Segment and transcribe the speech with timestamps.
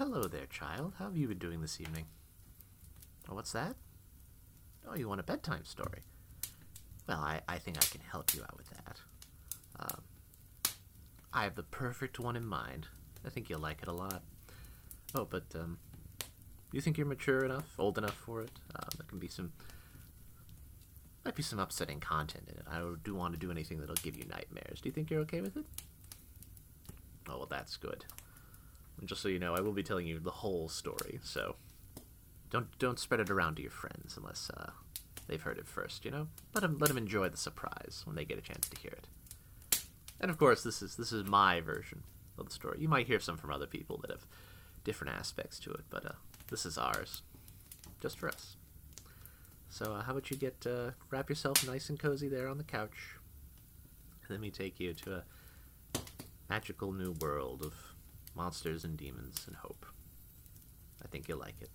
[0.00, 0.94] hello there, child.
[0.98, 2.06] How have you been doing this evening?
[3.28, 3.76] Oh, what's that?
[4.88, 6.00] Oh, you want a bedtime story?
[7.06, 8.96] Well, I, I think I can help you out with that.
[9.78, 10.00] Um,
[11.34, 12.86] I have the perfect one in mind.
[13.26, 14.22] I think you'll like it a lot.
[15.14, 15.76] Oh, but um,
[16.72, 18.52] you think you're mature enough, old enough for it?
[18.74, 19.52] Uh, there can be some,
[21.26, 22.64] might be some upsetting content in it.
[22.66, 24.80] I do want to do anything that'll give you nightmares.
[24.80, 25.66] Do you think you're okay with it?
[27.28, 28.06] Oh well, that's good.
[29.00, 31.18] And just so you know, I will be telling you the whole story.
[31.22, 31.56] So
[32.50, 34.70] don't don't spread it around to your friends unless uh,
[35.26, 36.04] they've heard it first.
[36.04, 38.76] You know, let them let them enjoy the surprise when they get a chance to
[38.78, 39.08] hear it.
[40.20, 42.02] And of course, this is this is my version
[42.38, 42.78] of the story.
[42.80, 44.26] You might hear some from other people that have
[44.84, 46.12] different aspects to it, but uh,
[46.50, 47.22] this is ours,
[48.00, 48.56] just for us.
[49.70, 52.64] So uh, how about you get uh, wrap yourself nice and cozy there on the
[52.64, 53.16] couch,
[54.22, 55.22] and let me take you to a
[56.50, 57.89] magical new world of
[58.34, 59.86] monsters and demons and hope.
[61.02, 61.70] I think you'll like it.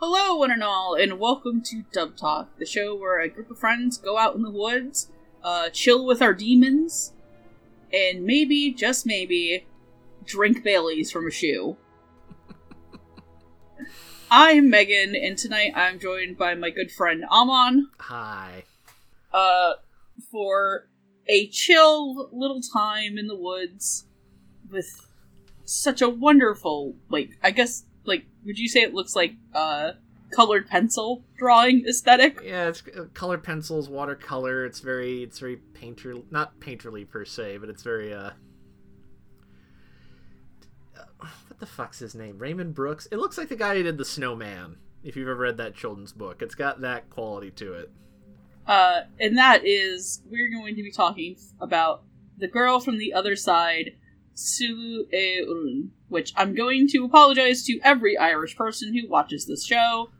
[0.00, 3.58] Hello, one and all, and welcome to Dub Talk, the show where a group of
[3.58, 5.10] friends go out in the woods,
[5.44, 7.12] uh, chill with our demons,
[7.92, 9.66] and maybe, just maybe,
[10.24, 11.76] drink Baileys from a shoe.
[14.30, 18.64] I'm Megan, and tonight I'm joined by my good friend Amon, Hi.
[19.32, 19.74] uh,
[20.30, 20.88] for
[21.28, 24.06] a chill little time in the woods
[24.70, 25.06] with
[25.64, 29.92] such a wonderful, like, I guess, like, would you say it looks like, uh,
[30.34, 32.40] colored pencil drawing aesthetic?
[32.42, 34.64] Yeah, it's uh, colored pencils, watercolor.
[34.64, 38.12] It's very, it's very painter, not painterly per se, but it's very.
[38.12, 38.30] uh uh,
[41.18, 42.38] What the fuck's his name?
[42.38, 43.08] Raymond Briggs.
[43.10, 44.76] It looks like the guy who did the Snowman.
[45.04, 47.90] If you've ever read that children's book, it's got that quality to it.
[48.66, 52.02] Uh, and that is, we're going to be talking about
[52.38, 53.96] the girl from the other side,
[54.34, 59.64] Sulu e Urun, which I'm going to apologize to every Irish person who watches this
[59.64, 60.10] show.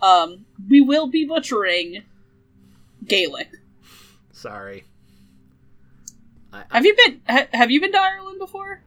[0.00, 2.04] Um, we will be butchering
[3.04, 3.50] Gaelic.
[4.32, 4.84] Sorry.
[6.52, 7.20] I, I, Have you been?
[7.28, 8.82] Ha- have you been to Ireland before?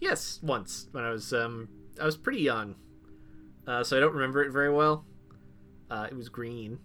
[0.00, 1.68] Yes, once when I was um
[2.00, 2.74] I was pretty young,
[3.66, 5.04] uh, so I don't remember it very well.
[5.90, 6.78] Uh, it was green.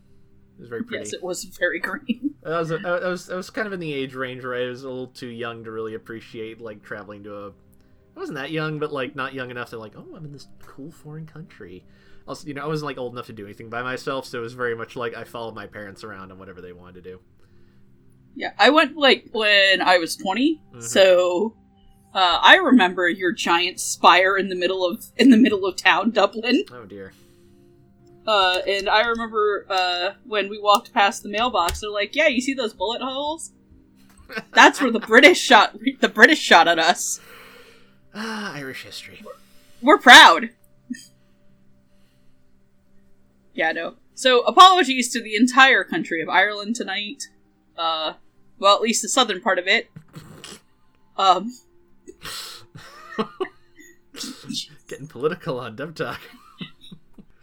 [0.57, 1.03] It was very pretty.
[1.05, 2.35] Yes, it was very green.
[2.45, 2.77] I was, I
[3.09, 5.27] was I was kind of in the age range where I was a little too
[5.27, 7.47] young to really appreciate like traveling to a.
[7.49, 10.47] I wasn't that young, but like not young enough to like, oh, I'm in this
[10.61, 11.85] cool foreign country.
[12.28, 14.41] Also, you know, I wasn't like old enough to do anything by myself, so it
[14.41, 17.19] was very much like I followed my parents around on whatever they wanted to do.
[18.35, 20.83] Yeah, I went like when I was 20, Mhm.
[20.83, 21.55] so
[22.13, 26.11] uh, I remember your giant spire in the middle of in the middle of town,
[26.13, 26.66] Dublin.
[26.72, 27.13] Oh dear.
[28.27, 32.41] Uh, and I remember uh, when we walked past the mailbox, they're like, "Yeah, you
[32.41, 33.51] see those bullet holes?
[34.53, 37.19] That's where the British shot the British shot at us.
[38.13, 39.23] Ah, Irish history.
[39.81, 40.49] We're proud."
[43.53, 43.95] yeah, no.
[44.13, 47.23] So apologies to the entire country of Ireland tonight.
[47.78, 48.13] Uh,
[48.59, 49.89] well, at least the southern part of it.
[51.17, 51.51] Um,
[54.88, 56.20] Getting political on Dub Talk.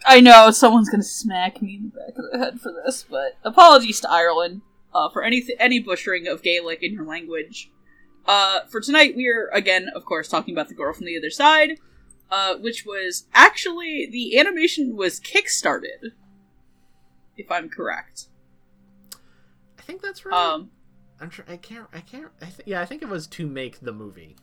[0.07, 3.37] I know someone's gonna smack me in the back of the head for this, but
[3.45, 4.63] apologies to Ireland
[4.95, 7.71] uh, for any any butchering of Gaelic in your language.
[8.27, 11.31] Uh, for tonight, we are again, of course, talking about the girl from the other
[11.31, 11.79] side,
[12.31, 16.13] uh, which was actually the animation was kickstarted,
[17.37, 18.29] if I'm correct.
[19.79, 20.35] I think that's right.
[20.35, 20.71] Um,
[21.21, 21.89] I'm tr- I can't.
[21.93, 22.31] I can't.
[22.41, 24.37] I th- yeah, I think it was to make the movie.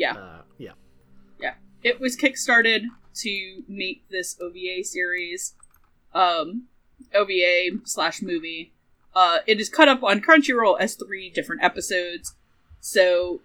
[0.00, 1.54] Yeah, Uh, yeah.
[1.82, 2.82] it was kickstarted
[3.14, 5.54] to make this OVA series,
[6.14, 6.68] um,
[7.14, 8.72] OVA slash movie.
[9.14, 12.34] Uh, it is cut up on Crunchyroll as three different episodes.
[12.80, 13.40] So,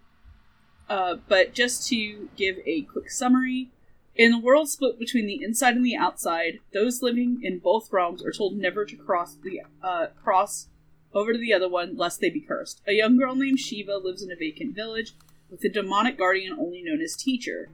[0.90, 3.72] uh, but just to give a quick summary,
[4.16, 8.24] in the world split between the inside and the outside, those living in both realms
[8.24, 10.68] are told never to cross the uh, cross
[11.14, 12.82] over to the other one lest they be cursed.
[12.88, 15.14] A young girl named Shiva lives in a vacant village
[15.56, 17.70] with a demonic guardian only known as Teacher.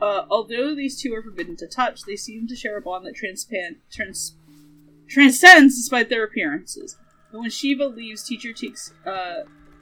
[0.00, 3.14] Uh, although these two are forbidden to touch, they seem to share a bond that
[3.14, 4.36] transpan- trans-
[5.08, 6.96] transcends despite their appearances.
[7.30, 9.40] But when Shiva leaves, teacher takes uh,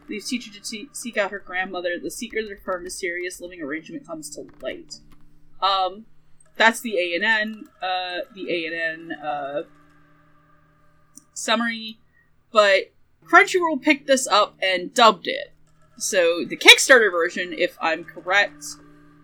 [0.08, 1.98] leaves teacher to te- seek out her grandmother.
[2.02, 4.94] The secret of her mysterious living arrangement comes to light.
[5.60, 6.06] Um,
[6.56, 7.64] that's the A and N.
[7.80, 9.62] Uh, the A and N uh,
[11.34, 11.98] summary,
[12.50, 12.92] but
[13.24, 15.52] Crunchyroll picked this up and dubbed it.
[15.98, 18.64] So the Kickstarter version, if I'm correct,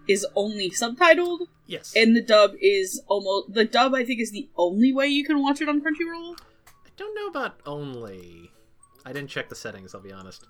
[0.08, 1.46] is only subtitled.
[1.66, 1.94] Yes.
[1.96, 3.94] and the dub is almost the dub.
[3.94, 6.36] I think is the only way you can watch it on Crunchyroll.
[6.84, 8.50] I don't know about only.
[9.06, 9.94] I didn't check the settings.
[9.94, 10.46] I'll be honest.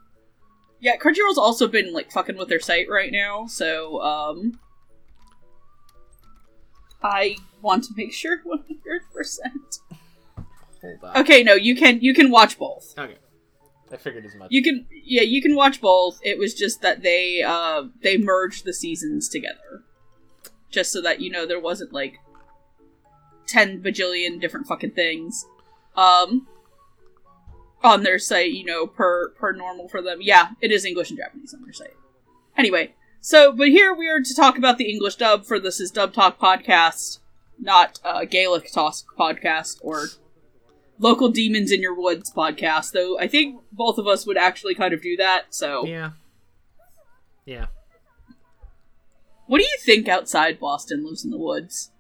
[0.81, 4.59] Yeah, Crunchyroll's also been like fucking with their site right now, so um,
[7.05, 9.79] I want to make sure one hundred percent.
[10.81, 11.17] Hold on.
[11.19, 12.95] Okay, no, you can you can watch both.
[12.99, 13.17] Okay.
[13.93, 14.51] I figured as much.
[14.51, 16.19] You can yeah, you can watch both.
[16.23, 19.83] It was just that they uh they merged the seasons together.
[20.71, 22.19] Just so that you know there wasn't like
[23.47, 25.45] ten bajillion different fucking things.
[25.97, 26.47] Um
[27.85, 30.19] on their site, you know, per per normal for them.
[30.21, 31.97] Yeah, it is English and Japanese on their site.
[32.57, 35.91] Anyway, so but here we are to talk about the English dub for this is
[35.91, 37.19] Dub Talk podcast,
[37.59, 40.07] not uh Gaelic Talk podcast or
[41.03, 44.95] local demons in your woods podcast though i think both of us would actually kind
[44.95, 46.11] of do that so Yeah.
[47.45, 47.67] Yeah.
[49.47, 51.91] what do you think outside boston lives in the woods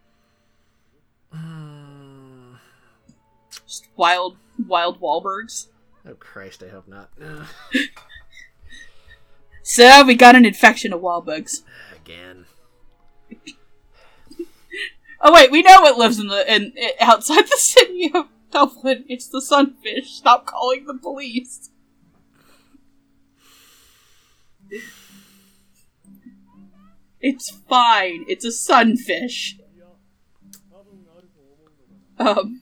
[1.35, 2.59] Mm.
[3.67, 5.67] just wild wild wahlbergs
[6.05, 6.63] Oh Christ!
[6.65, 7.11] I hope not.
[9.63, 11.63] so we got an infection of wahlbergs
[12.05, 12.45] Again.
[15.23, 19.05] oh wait we know what lives in the in, i outside the city of dublin
[19.09, 21.71] it's the sunfish stop calling the police
[27.21, 29.57] it's fine it's a sunfish
[32.19, 32.61] Um,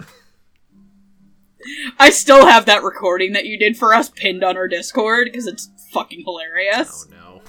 [1.99, 5.47] I still have that recording that you did for us pinned on our Discord because
[5.47, 7.07] it's fucking hilarious.
[7.11, 7.43] Oh no.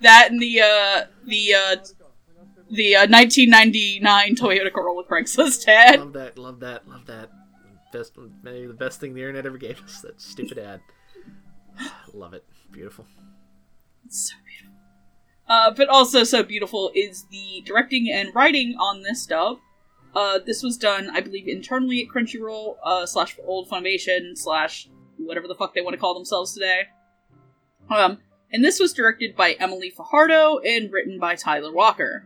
[0.00, 1.76] That and the uh the uh
[2.70, 6.00] the uh, 1999 Toyota Corolla Craigslist ad.
[6.00, 6.38] Love that.
[6.38, 6.88] Love that.
[6.88, 7.30] Love that.
[7.92, 8.16] Best.
[8.42, 10.00] Maybe the best thing the internet ever gave us.
[10.00, 10.80] That stupid ad.
[12.12, 12.44] love it.
[12.72, 13.06] Beautiful.
[14.04, 14.76] It's so beautiful.
[15.48, 19.58] Uh, but also so beautiful is the directing and writing on this dub.
[20.14, 24.88] Uh, this was done, I believe, internally at Crunchyroll uh, slash Old Funimation slash
[25.18, 26.84] whatever the fuck they want to call themselves today.
[27.90, 28.18] Um,
[28.52, 32.24] and this was directed by Emily Fajardo and written by Tyler Walker.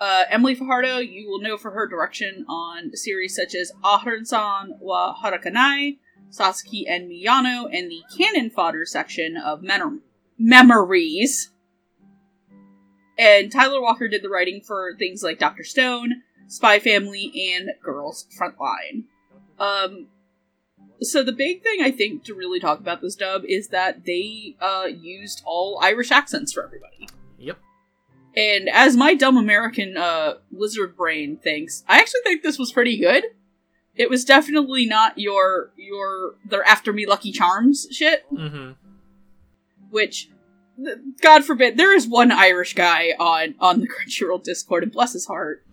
[0.00, 5.16] Uh, Emily Fajardo, you will know for her direction on series such as Aharen-san wa
[5.20, 5.98] Hakarenai,
[6.30, 9.62] Sasaki and Miyano, and the cannon fodder section of
[10.38, 11.50] Memories.
[13.18, 15.64] And Tyler Walker did the writing for things like Dr.
[15.64, 19.04] Stone, Spy Family, and Girls Frontline.
[19.58, 20.06] Um,
[21.00, 24.56] so the big thing I think to really talk about this dub is that they
[24.60, 27.08] uh, used all Irish accents for everybody.
[27.38, 27.58] Yep.
[28.38, 32.96] And as my dumb American uh, lizard brain thinks, I actually think this was pretty
[32.96, 33.24] good.
[33.96, 38.72] It was definitely not your your they're after me Lucky Charms shit, Mm-hmm.
[39.90, 40.28] which
[40.82, 45.14] th- God forbid there is one Irish guy on on the Crunchyroll Discord and bless
[45.14, 45.64] his heart.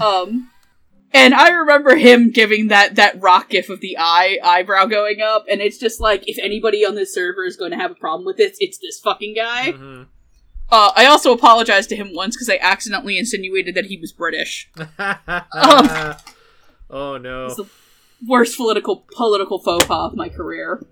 [0.00, 0.50] Um
[1.12, 5.46] and I remember him giving that that rock gif of the eye eyebrow going up
[5.50, 8.24] and it's just like if anybody on this server is going to have a problem
[8.24, 9.72] with this, it's this fucking guy.
[9.72, 10.02] Mm-hmm.
[10.70, 14.70] Uh, I also apologized to him once because I accidentally insinuated that he was British.
[14.98, 16.16] oh
[16.90, 17.46] no.
[17.46, 17.66] It's the
[18.26, 20.84] worst political political faux pas of my career.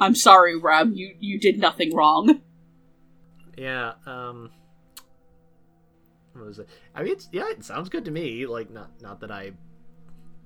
[0.00, 0.92] I'm sorry, Rob.
[0.94, 2.40] You you did nothing wrong.
[3.56, 3.94] Yeah.
[4.06, 4.50] Um.
[6.32, 6.68] What was it?
[6.94, 7.48] I mean, it's yeah.
[7.50, 8.46] It sounds good to me.
[8.46, 9.52] Like not not that I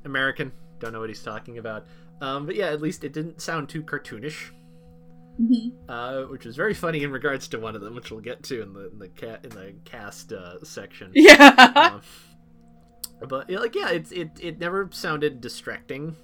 [0.04, 1.86] American don't know what he's talking about.
[2.20, 2.46] Um.
[2.46, 4.50] But yeah, at least it didn't sound too cartoonish.
[5.40, 5.90] Mm-hmm.
[5.90, 8.62] Uh, which was very funny in regards to one of them, which we'll get to
[8.62, 11.10] in the in the cat in the cast uh, section.
[11.14, 11.90] Yeah.
[11.92, 12.02] um,
[13.28, 16.16] but yeah, like yeah, it's it it never sounded distracting.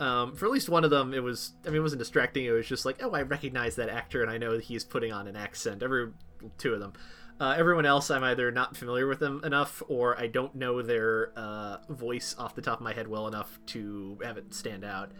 [0.00, 1.52] Um, for at least one of them, it was.
[1.64, 2.44] I mean, it wasn't distracting.
[2.44, 5.12] It was just like, oh, I recognize that actor, and I know that he's putting
[5.12, 5.82] on an accent.
[5.82, 6.10] Every
[6.58, 6.92] two of them.
[7.40, 11.32] Uh, everyone else, I'm either not familiar with them enough, or I don't know their
[11.36, 15.10] uh, voice off the top of my head well enough to have it stand out.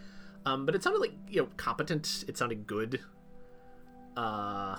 [0.47, 2.25] Um, but it sounded like you know competent.
[2.29, 3.01] It sounded good.
[4.17, 4.77] Uh,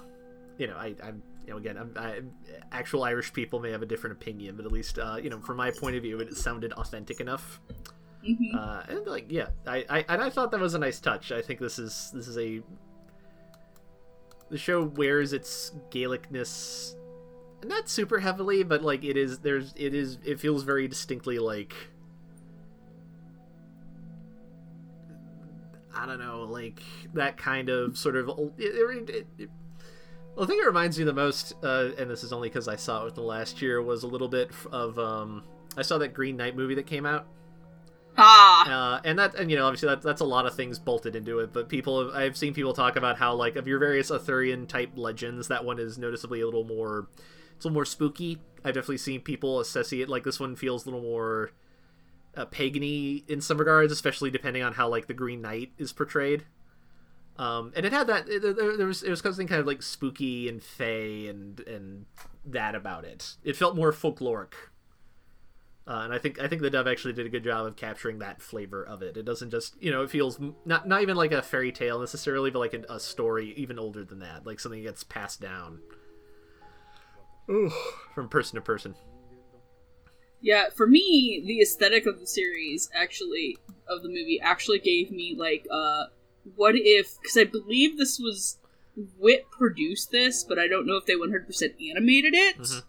[0.57, 2.21] you know, I, I'm you know again, I'm, I,
[2.71, 5.57] actual Irish people may have a different opinion, but at least uh, you know from
[5.57, 7.59] my point of view, it sounded authentic enough.
[8.23, 8.55] Mhm.
[8.55, 11.31] Uh, and like yeah, I, I and I thought that was a nice touch.
[11.31, 12.61] I think this is this is a
[14.49, 16.95] the show wears its Gaelicness
[17.63, 21.73] not super heavily, but like it is there's it is it feels very distinctly like
[26.09, 26.81] I don't know, like
[27.13, 28.29] that kind of sort of.
[28.57, 29.49] It, it, it, it,
[30.35, 32.75] well, the thing that reminds me the most, uh, and this is only because I
[32.75, 34.99] saw it within the last year, was a little bit of.
[34.99, 35.43] Um,
[35.77, 37.25] I saw that Green Knight movie that came out,
[38.17, 38.95] Ah.
[38.97, 41.39] uh, and that, and you know, obviously that, that's a lot of things bolted into
[41.39, 41.51] it.
[41.51, 45.47] But people, I've seen people talk about how like of your various Arthurian type legends,
[45.49, 47.07] that one is noticeably a little more,
[47.55, 48.39] it's a little more spooky.
[48.63, 51.51] I've definitely seen people associate like this one feels a little more
[52.35, 56.43] uh, pagany in some regards, especially depending on how like the Green Knight is portrayed.
[57.37, 59.81] Um, and it had that it, there, there was it was something kind of like
[59.81, 62.05] spooky and fey and and
[62.45, 63.35] that about it.
[63.43, 64.53] It felt more folkloric,
[65.85, 68.19] uh, and I think I think the dub actually did a good job of capturing
[68.19, 69.17] that flavor of it.
[69.17, 72.51] It doesn't just you know it feels not not even like a fairy tale necessarily,
[72.51, 75.79] but like a, a story even older than that, like something that gets passed down
[77.49, 77.71] Ooh,
[78.13, 78.95] from person to person.
[80.45, 83.57] Yeah, for me, the aesthetic of the series actually
[83.89, 86.05] of the movie actually gave me like uh
[86.55, 88.59] what if because I believe this was
[89.17, 92.57] Wit produced this, but I don't know if they 100% animated it.
[92.59, 92.83] Mhm.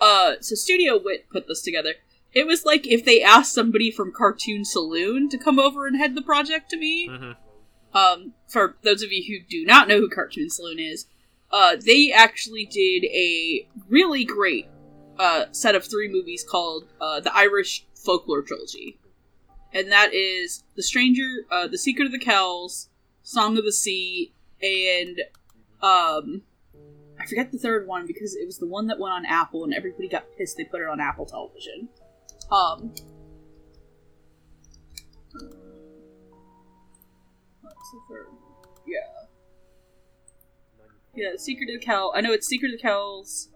[0.00, 1.94] Uh, so Studio Wit put this together.
[2.32, 6.14] It was like if they asked somebody from Cartoon Saloon to come over and head
[6.14, 7.08] the project to me.
[7.08, 7.36] Mhm.
[7.92, 11.06] Um, for those of you who do not know who Cartoon Saloon is,
[11.50, 14.66] uh, they actually did a really great
[15.18, 18.98] uh, set of three movies called uh, the Irish Folklore Trilogy,
[19.72, 22.88] and that is The Stranger, uh, The Secret of the Kells,
[23.22, 24.32] Song of the Sea,
[24.62, 25.20] and
[25.82, 26.42] um,
[27.20, 29.74] I forget the third one because it was the one that went on Apple, and
[29.74, 31.88] everybody got pissed they put it on Apple Television.
[32.50, 32.94] Um,
[37.60, 38.26] what's the third?
[38.86, 38.96] Yeah.
[41.14, 42.12] Yeah, Secret of the Cow.
[42.14, 43.48] I know it's Secret of the Kells,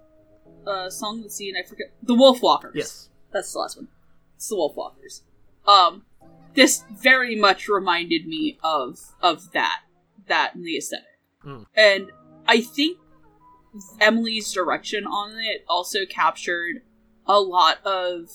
[0.66, 2.72] uh, Song of the Sea, and I forget the Wolf Walkers.
[2.74, 3.08] Yes.
[3.32, 3.88] That's the last one.
[4.36, 5.22] It's the Wolf Walkers.
[5.66, 6.04] Um,
[6.54, 9.80] this very much reminded me of of that
[10.28, 11.06] that in the aesthetic,
[11.44, 11.66] Mm.
[11.74, 12.10] and
[12.46, 12.98] I think
[14.00, 16.82] Emily's direction on it also captured
[17.26, 18.28] a lot of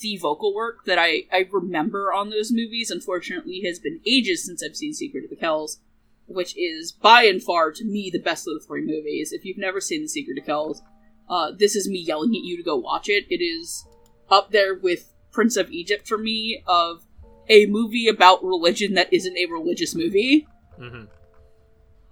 [0.00, 2.90] the vocal work that I I remember on those movies.
[2.90, 5.78] Unfortunately, has been ages since I've seen Secret of the Kells,
[6.26, 9.32] which is by and far to me the best of the three movies.
[9.32, 10.82] If you've never seen The Secret of the Kells,
[11.28, 13.24] uh, this is me yelling at you to go watch it.
[13.28, 13.86] It is
[14.30, 17.04] up there with Prince of Egypt for me of
[17.48, 20.46] a movie about religion that isn't a religious movie.
[20.78, 21.04] hmm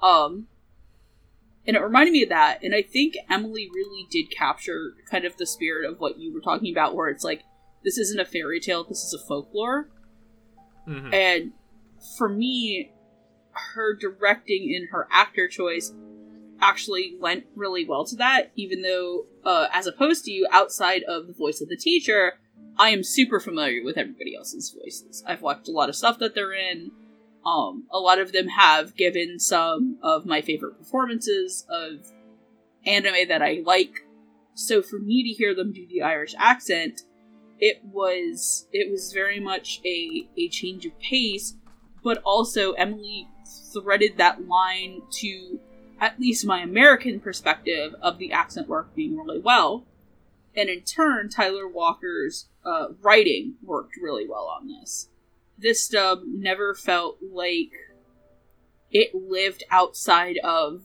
[0.03, 0.49] Um,
[1.67, 2.63] and it reminded me of that.
[2.63, 6.41] And I think Emily really did capture kind of the spirit of what you were
[6.41, 7.43] talking about, where it's like,
[7.85, 9.89] this isn't a fairy tale, this is a folklore.
[10.87, 11.53] hmm And
[12.17, 12.93] for me,
[13.75, 15.93] her directing and her actor choice
[16.65, 21.27] actually lent really well to that, even though, uh, as opposed to you, outside of
[21.27, 22.35] the voice of the teacher,
[22.79, 25.23] I am super familiar with everybody else's voices.
[25.27, 26.91] I've watched a lot of stuff that they're in.
[27.47, 32.11] Um, a lot of them have given some of my favorite performances of
[32.87, 34.07] anime that I like.
[34.55, 37.03] So for me to hear them do the Irish accent,
[37.59, 41.55] it was it was very much a a change of pace,
[42.03, 43.29] but also Emily
[43.73, 45.61] threaded that line to
[46.01, 49.87] at least my American perspective of the accent work being really well.
[50.57, 55.09] And in turn, Tyler Walker's uh, writing worked really well on this.
[55.59, 57.71] This dub never felt like
[58.91, 60.83] it lived outside of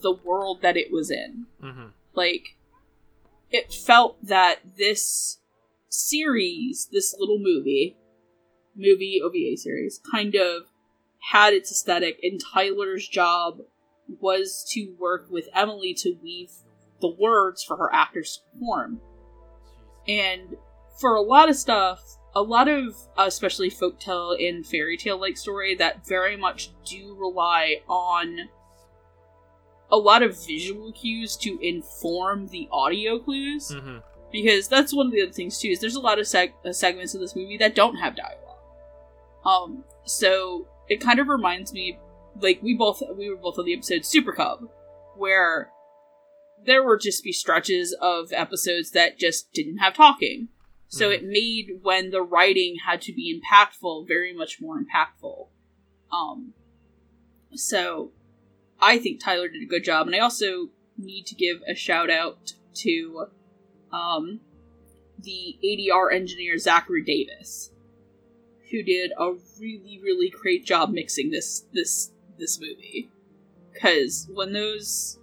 [0.00, 1.46] the world that it was in.
[1.60, 2.56] hmm Like,
[3.50, 5.38] it felt that this
[5.88, 7.96] series, this little movie,
[8.74, 10.68] movie OVA series, kind of
[11.30, 13.58] had its aesthetic, and Tyler's job
[14.20, 16.50] was to work with Emily to weave
[17.00, 19.00] the words for her actors to perform.
[20.06, 20.56] And
[20.98, 22.00] for a lot of stuff,
[22.34, 27.14] a lot of uh, especially folktale and fairy tale like story that very much do
[27.18, 28.48] rely on
[29.90, 33.72] a lot of visual cues to inform the audio clues.
[33.72, 33.98] Hmm
[34.32, 36.72] because that's one of the other things too is there's a lot of seg- uh,
[36.72, 38.58] segments of this movie that don't have dialogue.
[39.44, 41.98] Um so it kind of reminds me
[42.40, 44.68] like we both we were both on the episode super cub
[45.16, 45.70] where
[46.64, 50.48] there were just be stretches of episodes that just didn't have talking
[50.88, 51.14] so Mhm.
[51.14, 55.48] it made when the writing had to be impactful very much more impactful
[56.12, 56.54] um
[57.54, 58.12] so
[58.80, 62.10] i think tyler did a good job and i also need to give a shout
[62.10, 63.26] out to
[63.92, 64.40] um,
[65.18, 67.70] the ADR engineer Zachary Davis,
[68.70, 72.10] who did a really really great job mixing this this
[72.42, 73.10] this movie.
[73.72, 75.18] Because when those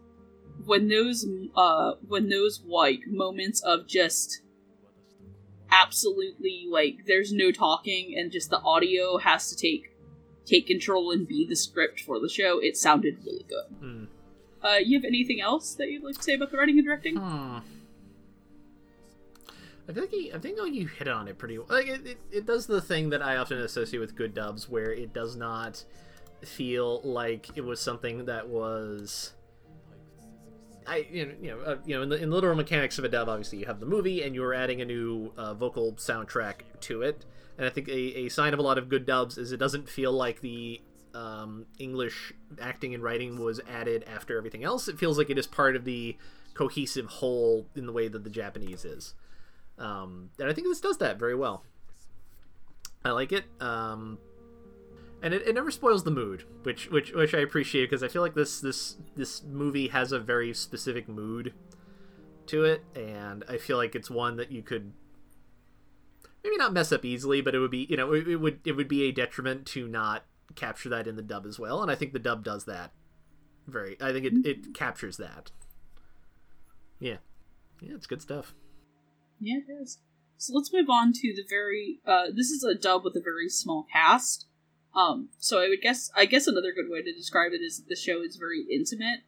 [0.66, 4.42] when those uh when those like moments of just
[5.72, 9.96] absolutely like there's no talking and just the audio has to take
[10.46, 13.82] take control and be the script for the show, it sounded really good.
[13.82, 14.08] Mm.
[14.62, 17.16] Uh, you have anything else that you'd like to say about the writing and directing?
[17.16, 17.60] Hmm.
[19.88, 21.68] I think like you, I think like you hit on it pretty well.
[21.70, 24.92] Like it, it, it does the thing that I often associate with good dubs, where
[24.92, 25.84] it does not
[26.46, 29.34] feel like it was something that was
[30.88, 33.10] I you know you know, uh, you know in the in literal mechanics of a
[33.10, 37.02] dub, obviously you have the movie and you're adding a new uh, vocal soundtrack to
[37.04, 37.26] it.
[37.58, 39.90] And I think a, a sign of a lot of good dubs is it doesn't
[39.90, 40.82] feel like the
[41.14, 44.88] um, English acting and writing was added after everything else.
[44.88, 46.18] It feels like it is part of the
[46.54, 49.14] cohesive whole in the way that the Japanese is.
[49.78, 51.64] Um, and I think this does that very well.
[53.04, 53.46] I like it.
[53.60, 54.20] Um,
[55.22, 58.22] and it, it never spoils the mood, which which which I appreciate because I feel
[58.22, 61.54] like this this this movie has a very specific mood
[62.48, 64.94] to it, and I feel like it's one that you could
[66.44, 68.74] maybe not mess up easily, but it would be you know it, it would it
[68.74, 71.96] would be a detriment to not capture that in the dub as well, and I
[71.96, 72.92] think the dub does that
[73.68, 73.98] very.
[74.02, 75.52] I think it it captures that.
[77.00, 77.18] Yeah,
[77.82, 78.54] yeah, it's good stuff.
[79.40, 80.00] Yeah, it is.
[80.38, 82.00] So let's move on to the very.
[82.06, 84.48] Uh, this is a dub with a very small cast.
[84.96, 86.12] Um, so I would guess.
[86.16, 89.22] I guess another good way to describe it is that the show is very intimate.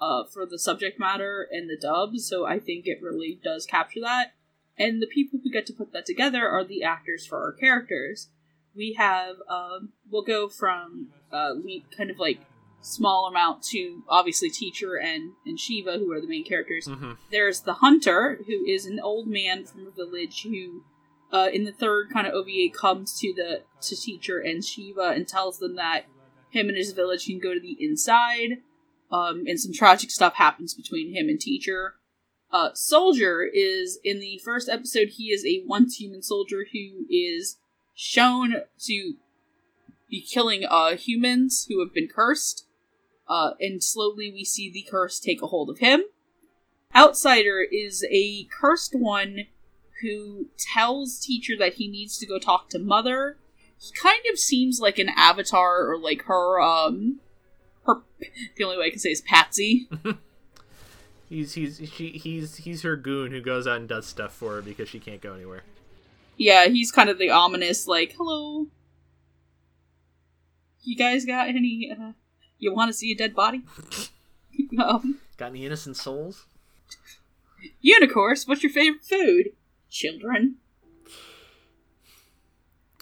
[0.00, 3.98] Uh, for the subject matter and the dub, so I think it really does capture
[4.02, 4.32] that.
[4.78, 8.28] And the people who get to put that together are the actors for our characters.
[8.76, 12.38] We have, um, we'll go from uh, lead, kind of like
[12.80, 16.86] small amount to obviously teacher and and Shiva, who are the main characters.
[16.86, 17.14] Mm-hmm.
[17.32, 20.84] There's the hunter, who is an old man from a village who,
[21.32, 25.28] uh, in the third kind of OVA, comes to the to teacher and Shiva and
[25.28, 26.06] tells them that
[26.50, 28.58] him and his village can go to the inside.
[29.10, 31.94] Um, and some tragic stuff happens between him and teacher.
[32.50, 35.08] Uh, soldier is in the first episode.
[35.08, 37.58] He is a once human soldier who is
[37.94, 39.14] shown to
[40.08, 42.66] be killing uh humans who have been cursed.
[43.28, 46.02] Uh, and slowly we see the curse take a hold of him.
[46.94, 49.46] Outsider is a cursed one
[50.02, 53.36] who tells teacher that he needs to go talk to mother.
[53.80, 57.20] He kind of seems like an avatar or like her um
[57.84, 58.02] her
[58.56, 59.88] the only way I can say is Patsy.
[61.28, 64.62] He's he's she he's he's her goon who goes out and does stuff for her
[64.62, 65.62] because she can't go anywhere.
[66.38, 68.68] yeah, he's kind of the ominous like, "Hello.
[70.82, 72.12] You guys got any uh
[72.58, 73.62] you want to see a dead body?"
[74.82, 76.46] um, Got any innocent souls?
[77.82, 79.48] Unicorse, what's your favorite food?
[79.90, 80.56] Children.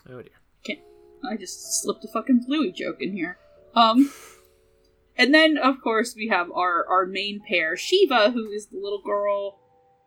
[0.09, 0.33] Oh dear.
[0.65, 0.81] Can't,
[1.29, 3.39] I just slipped a fucking Bluey joke in here.
[3.75, 4.11] Um,
[5.17, 9.03] and then of course we have our our main pair, Shiva, who is the little
[9.03, 9.59] girl,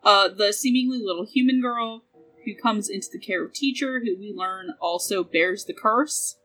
[0.04, 2.04] uh, the seemingly little human girl
[2.46, 6.38] who comes into the care of teacher, who we learn also bears the curse.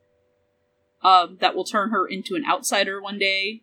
[1.03, 3.63] Um, that will turn her into an outsider one day.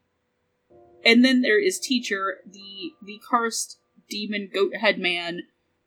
[1.04, 3.80] And then there is teacher, the the cursed
[4.10, 5.42] demon goat head man,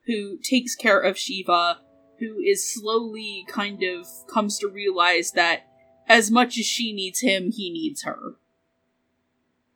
[0.06, 1.78] who takes care of Shiva,
[2.20, 5.66] who is slowly kind of comes to realize that
[6.08, 8.36] as much as she needs him, he needs her.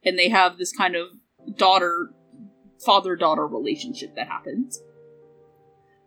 [0.04, 1.08] And they have this kind of
[1.56, 2.10] daughter
[2.84, 4.80] father daughter relationship that happens.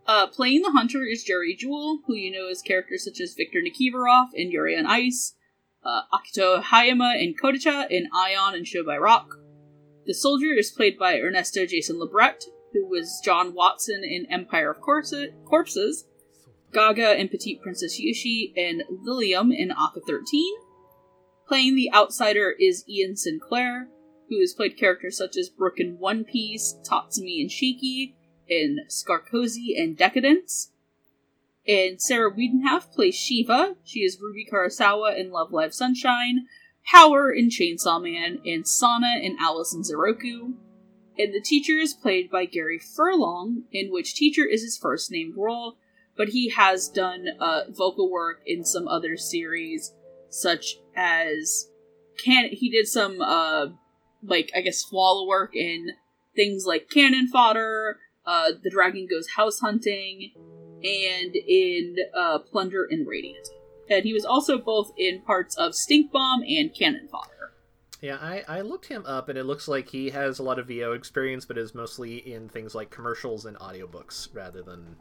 [0.07, 3.59] Uh, playing the hunter is Jerry Jewell, who you know as characters such as Victor
[3.61, 5.35] Nikiforov in Yuri on Ice,
[5.83, 9.37] uh, Akito Hayama in Kodocha, and Ion and Show by Rock.
[10.05, 14.81] The soldier is played by Ernesto Jason Liebrecht, who was John Watson in Empire of
[14.81, 16.05] Corpses,
[16.71, 20.53] Gaga in Petite Princess Yoshi, and Lilium in Aka 13.
[21.47, 23.89] Playing the outsider is Ian Sinclair,
[24.29, 28.13] who has played characters such as Brook in One Piece, Tatsumi and Shiki,
[28.47, 30.71] in Scarcozy and Decadence.
[31.67, 33.75] And Sarah Wiedenheft plays Shiva.
[33.83, 36.47] She is Ruby Kurosawa in Love Live Sunshine,
[36.85, 40.53] Power in Chainsaw Man, and Sana in Alice in Zoroku.
[41.17, 45.35] And the teacher is played by Gary Furlong, in which teacher is his first named
[45.37, 45.77] role,
[46.15, 49.93] but he has done uh, vocal work in some other series,
[50.29, 51.69] such as
[52.17, 53.67] can he did some uh
[54.23, 55.91] like I guess swallow work in
[56.35, 60.31] things like Cannon Fodder, uh, The Dragon Goes House Hunting,
[60.83, 63.49] and in uh, Plunder and Radiant.
[63.89, 67.50] And he was also both in parts of Stink Bomb and Cannon Fodder.
[68.01, 70.67] Yeah, I, I looked him up, and it looks like he has a lot of
[70.67, 74.95] VO experience, but is mostly in things like commercials and audiobooks rather than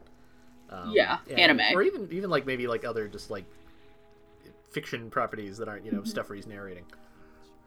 [0.69, 1.61] um, Yeah, anime.
[1.73, 3.45] or even even like maybe like other just like
[4.71, 6.85] fiction properties that aren't you know stuff where he's narrating.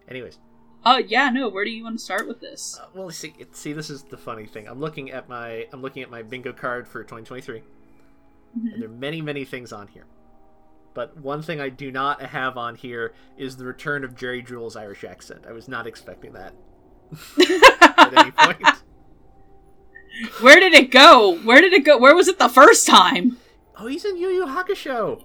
[0.09, 0.39] Anyways,
[0.85, 2.79] Uh, yeah, no, where do you want to start with this?
[2.81, 4.69] uh, well, see, see, this is the funny thing.
[4.69, 7.63] I'm looking at my I'm looking at my bingo card for 2023,
[8.73, 10.07] and there are many many things on here.
[10.95, 14.77] But one thing I do not have on here is the return of Jerry Jewell's
[14.77, 15.45] Irish accent.
[15.49, 16.55] I was not expecting that
[17.99, 18.63] at any point.
[20.41, 21.37] Where did it go?
[21.39, 21.99] Where did it go?
[21.99, 23.39] Where was it the first time?
[23.77, 25.21] Oh, he's in Yu Yu Hakusho.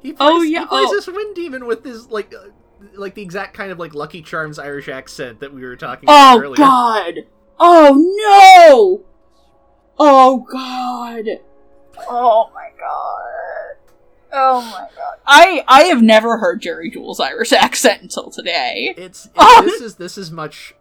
[0.00, 0.94] He plays, Oh, yeah, he plays oh.
[0.94, 2.50] this wind demon with his like uh,
[2.94, 6.36] like the exact kind of like Lucky Charms Irish accent that we were talking about
[6.36, 6.54] Oh earlier.
[6.58, 7.14] Oh God!
[7.58, 9.04] Oh no!
[9.98, 11.40] Oh god!
[12.08, 13.63] Oh my god!
[14.36, 15.18] Oh my god!
[15.26, 18.92] I I have never heard Jerry Jewell's Irish accent until today.
[18.96, 19.62] It's, it's Oh.
[19.64, 20.74] this is this is much.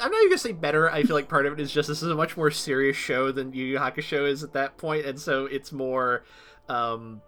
[0.00, 0.90] I'm not even gonna say better.
[0.90, 3.32] I feel like part of it is just this is a much more serious show
[3.32, 6.24] than Yu Yu Hakusho is at that point, and so it's more,
[6.68, 7.20] um,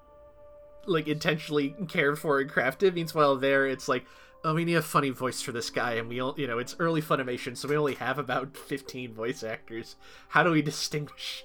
[0.87, 2.95] like intentionally cared for and crafted.
[2.95, 4.07] Meanwhile, there it's like,
[4.45, 6.77] oh, we need a funny voice for this guy, and we, all, you know, it's
[6.79, 9.97] early Funimation, so we only have about 15 voice actors.
[10.29, 11.45] How do we distinguish?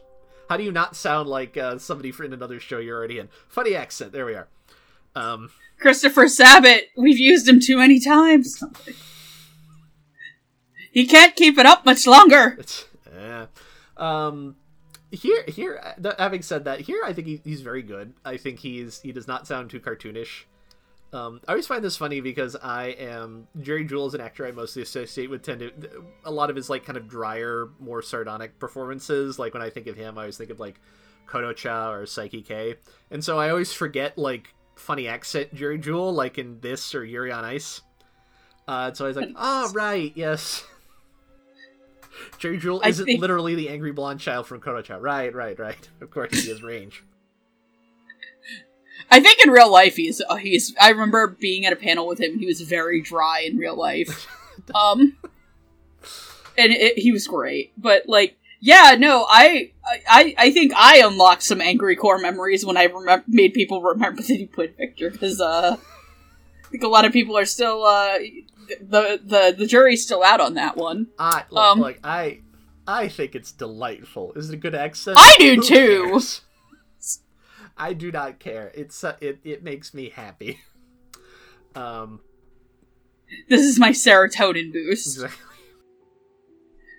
[0.51, 3.29] How do you not sound like uh, somebody in another show you're already in?
[3.47, 4.11] Funny accent.
[4.11, 4.49] There we are.
[5.15, 8.61] Um, Christopher Sabat, we've used him too many times.
[10.91, 12.59] He can't keep it up much longer.
[13.17, 13.45] Eh.
[13.95, 14.57] Um,
[15.09, 15.79] here, here.
[15.81, 18.11] uh, th- having said that, here I think he, he's very good.
[18.25, 20.43] I think he's he does not sound too cartoonish.
[21.13, 24.51] Um, I always find this funny because I am Jerry Jewell is an actor I
[24.51, 25.71] mostly associate with tend to
[26.23, 29.37] a lot of his like kind of drier, more sardonic performances.
[29.37, 30.79] Like when I think of him, I always think of like
[31.27, 32.75] Kodocha or Saiki K,
[33.09, 37.31] and so I always forget like funny accent Jerry Jewell, like in this or Yuri
[37.31, 37.81] on Ice.
[38.67, 40.63] Uh, so I was like, oh right, yes.
[42.37, 45.01] Jerry Jewell isn't think- literally the angry blonde child from Kodocha.
[45.01, 45.89] Right, right, right.
[45.99, 47.03] Of course he has range.
[49.11, 50.73] I think in real life he's uh, he's.
[50.79, 52.39] I remember being at a panel with him.
[52.39, 54.27] He was very dry in real life.
[54.75, 55.17] Um,
[56.57, 57.73] and it, he was great.
[57.77, 59.71] But like, yeah, no, I
[60.09, 64.21] I I think I unlocked some angry core memories when I remem- made people remember
[64.27, 68.19] that he played Victor because uh, I think a lot of people are still uh
[68.79, 71.07] the the the jury's still out on that one.
[71.17, 72.41] I look, Um, like I
[72.87, 74.33] I think it's delightful.
[74.35, 75.17] Is it a good accent?
[75.19, 76.07] I do Who too.
[76.11, 76.41] cares?
[77.81, 78.71] I do not care.
[78.75, 80.59] It's uh, it it makes me happy.
[81.73, 82.19] Um,
[83.47, 85.15] This is my serotonin boost.
[85.15, 85.45] exactly.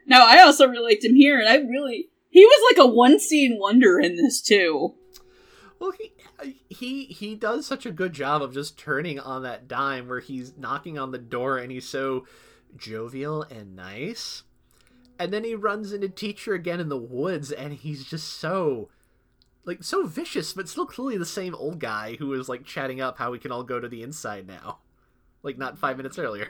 [0.07, 3.21] No, I also really liked him here, and I really he was like a one
[3.21, 4.95] scene wonder in this too.
[5.79, 10.09] Well, he he he does such a good job of just turning on that dime
[10.09, 12.25] where he's knocking on the door and he's so
[12.75, 14.43] jovial and nice.
[15.19, 18.89] And then he runs into teacher again in the woods and he's just so
[19.65, 23.19] like so vicious but still clearly the same old guy who was like chatting up
[23.19, 24.79] how we can all go to the inside now.
[25.43, 26.49] Like not 5 minutes earlier.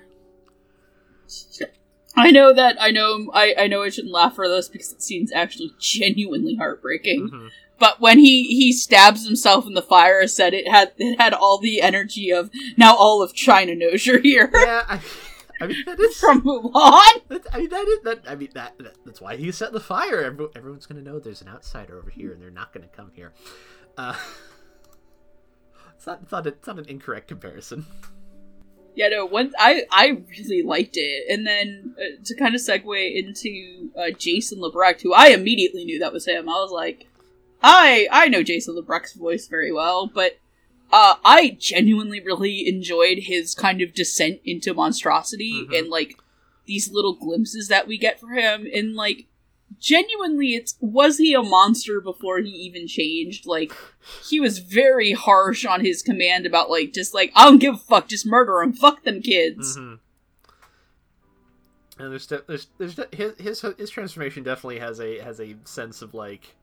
[2.17, 5.01] I know that I know I, I know I shouldn't laugh for this because the
[5.01, 7.31] scene's actually genuinely heartbreaking.
[7.33, 7.49] Mhm.
[7.79, 11.33] But when he he stabs himself in the fire, I said it had it had
[11.33, 15.01] all the energy of now all of China knows you're here Yeah, I,
[15.63, 17.23] I mean that is from Mulan.
[17.29, 18.21] That, I mean that is that.
[18.29, 18.97] I mean that, that.
[19.07, 20.23] That's why he set the fire.
[20.25, 23.33] Every, everyone's gonna know there's an outsider over here, and they're not gonna come here.
[23.97, 24.17] Uh,
[25.97, 26.21] it's not.
[26.23, 27.87] It's not, a, it's not an incorrect comparison.
[28.97, 29.25] Yeah, no.
[29.25, 34.11] Once I I really liked it, and then uh, to kind of segue into uh,
[34.19, 36.49] Jason Liebrecht, who I immediately knew that was him.
[36.49, 37.07] I was like,
[37.63, 40.39] I I know Jason Liebrecht's voice very well, but
[40.93, 45.79] uh, I genuinely really enjoyed his kind of descent into monstrosity Mhm.
[45.79, 46.19] and like
[46.67, 49.27] these little glimpses that we get for him, and like
[49.81, 53.47] genuinely, it's was he a monster before he even changed?
[53.47, 53.73] Like
[54.29, 57.79] he was very harsh on his command about like just like I don't give a
[57.79, 59.77] fuck, just murder him, fuck them kids.
[59.77, 59.95] hmm
[61.99, 65.55] And there's, de- there's, there's de- his, his his transformation definitely has a has a
[65.65, 66.55] sense of like,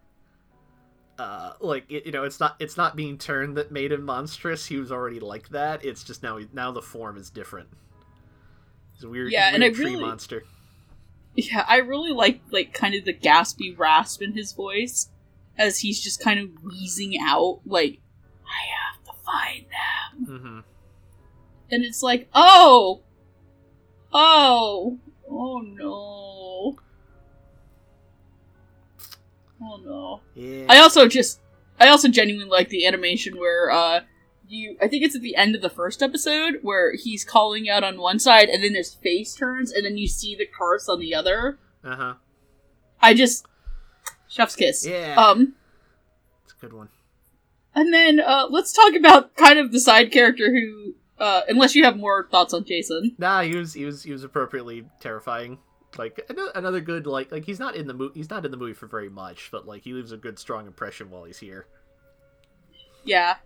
[1.19, 4.65] uh, like it, you know, it's not it's not being turned that made him monstrous.
[4.65, 5.83] He was already like that.
[5.85, 7.69] It's just now he, now the form is different.
[8.93, 10.43] He's a weird, Yeah, a and I tree really- monster.
[11.35, 15.09] Yeah, I really like like kind of the gaspy rasp in his voice
[15.57, 17.99] as he's just kind of wheezing out like
[18.45, 19.65] I have to find
[20.27, 20.41] them.
[20.41, 20.59] hmm
[21.71, 23.03] And it's like, "Oh.
[24.11, 24.97] Oh.
[25.29, 26.38] Oh no.
[29.61, 30.65] Oh no." Yeah.
[30.69, 31.39] I also just
[31.79, 34.01] I also genuinely like the animation where uh
[34.47, 37.83] you I think it's at the end of the first episode where he's calling out
[37.83, 40.99] on one side and then his face turns and then you see the cars on
[40.99, 41.59] the other.
[41.83, 42.13] uh huh.
[43.01, 43.45] I just
[44.27, 44.85] chef's kiss.
[44.85, 45.15] Yeah.
[45.17, 45.53] Um
[46.45, 46.89] It's a good one.
[47.75, 51.83] and then uh let's talk about kind of the side character who uh unless you
[51.83, 53.15] have more thoughts on Jason.
[53.17, 55.59] Nah, he was he was he was appropriately terrifying.
[55.97, 58.73] Like another good like like he's not in the movie he's not in the movie
[58.73, 61.65] for very much, but like he leaves a good strong impression while he's here.
[63.03, 63.37] Yeah.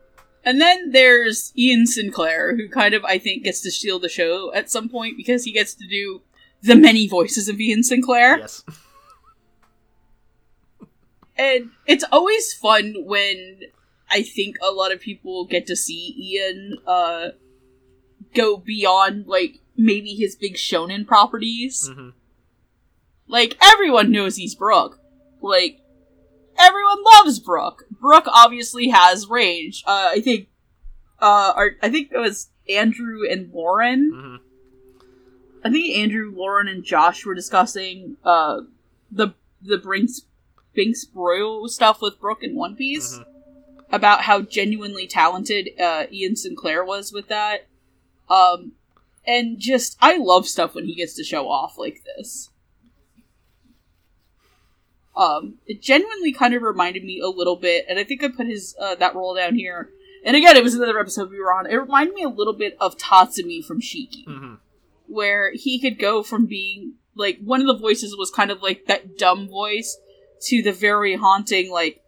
[0.46, 4.54] And then there's Ian Sinclair, who kind of I think gets to steal the show
[4.54, 6.22] at some point because he gets to do
[6.62, 8.40] the many voices of Ian Sinclair.
[8.40, 8.64] Yes.
[11.36, 13.62] And it's always fun when
[14.08, 17.30] I think a lot of people get to see Ian uh
[18.36, 21.90] go beyond like maybe his big shonen properties.
[21.92, 22.10] hmm
[23.28, 25.00] Like everyone knows he's Brook.
[25.42, 25.80] Like
[26.58, 27.84] everyone loves Brook.
[27.92, 29.84] Brook obviously has range.
[29.86, 30.48] Uh, I think.
[31.22, 34.12] Uh, our, I think it was Andrew and Lauren.
[34.14, 34.36] hmm
[35.66, 38.62] I think Andrew, Lauren, and Josh were discussing uh
[39.12, 39.30] the
[39.62, 40.24] the Brinks
[40.74, 43.26] Binks Broil stuff with Brook in One Piece Mhm.
[43.92, 47.68] about how genuinely talented uh, Ian Sinclair was with that.
[48.30, 48.74] Um,
[49.26, 52.50] and just I love stuff when he gets to show off like this.
[55.16, 58.48] Um, it genuinely kind of reminded me a little bit, and I think I put
[58.48, 59.90] his uh, that role down here.
[60.26, 61.66] And again, it was another episode we were on.
[61.70, 64.54] It reminded me a little bit of Tatsumi from Shiki hmm
[65.08, 68.86] where he could go from being like one of the voices was kind of like
[68.88, 69.98] that dumb voice
[70.42, 72.02] to the very haunting like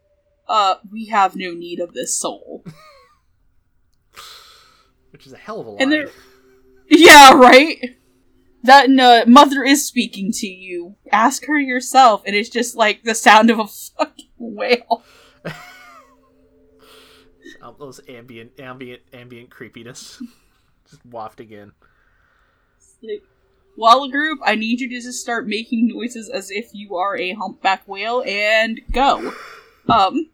[0.48, 2.64] uh we have no need of this soul
[5.12, 5.82] Which is a hell of a line.
[5.84, 6.10] And there-
[6.90, 7.96] yeah right
[8.66, 13.16] that uh, mother is speaking to you ask her yourself and it's just like the
[13.16, 15.04] sound of a fucking whale
[17.80, 20.22] those ambient, ambient, ambient creepiness
[20.90, 21.72] just wafting in.
[23.02, 23.24] like
[23.78, 27.34] Walla Group, I need you to just start making noises as if you are a
[27.34, 29.34] humpback whale and go.
[29.90, 30.30] Um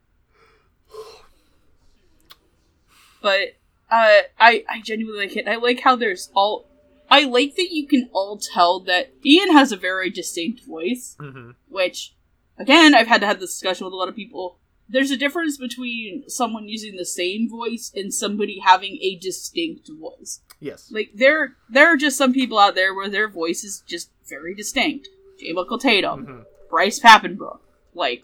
[3.22, 3.56] But
[3.90, 5.48] uh I I genuinely like it.
[5.48, 6.68] I like how there's all
[7.12, 11.52] I like that you can all tell that Ian has a very distinct voice, hmm
[11.68, 12.16] which
[12.58, 14.58] again, I've had to have this discussion with a lot of people.
[14.90, 20.42] There's a difference between someone using the same voice and somebody having a distinct voice.
[20.60, 20.90] Yes.
[20.92, 24.54] Like there, there are just some people out there where their voice is just very
[24.56, 25.08] distinct.
[25.40, 25.54] J.
[25.54, 26.46] Michael Tatum, Mhm.
[26.70, 27.60] Bryce Papenbrook.
[27.94, 28.24] Like,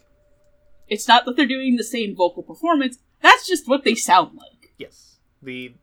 [0.88, 2.98] it's not that they're doing the same vocal performance.
[3.22, 4.72] That's just what they sound like.
[4.78, 5.18] Yes.
[5.42, 5.74] The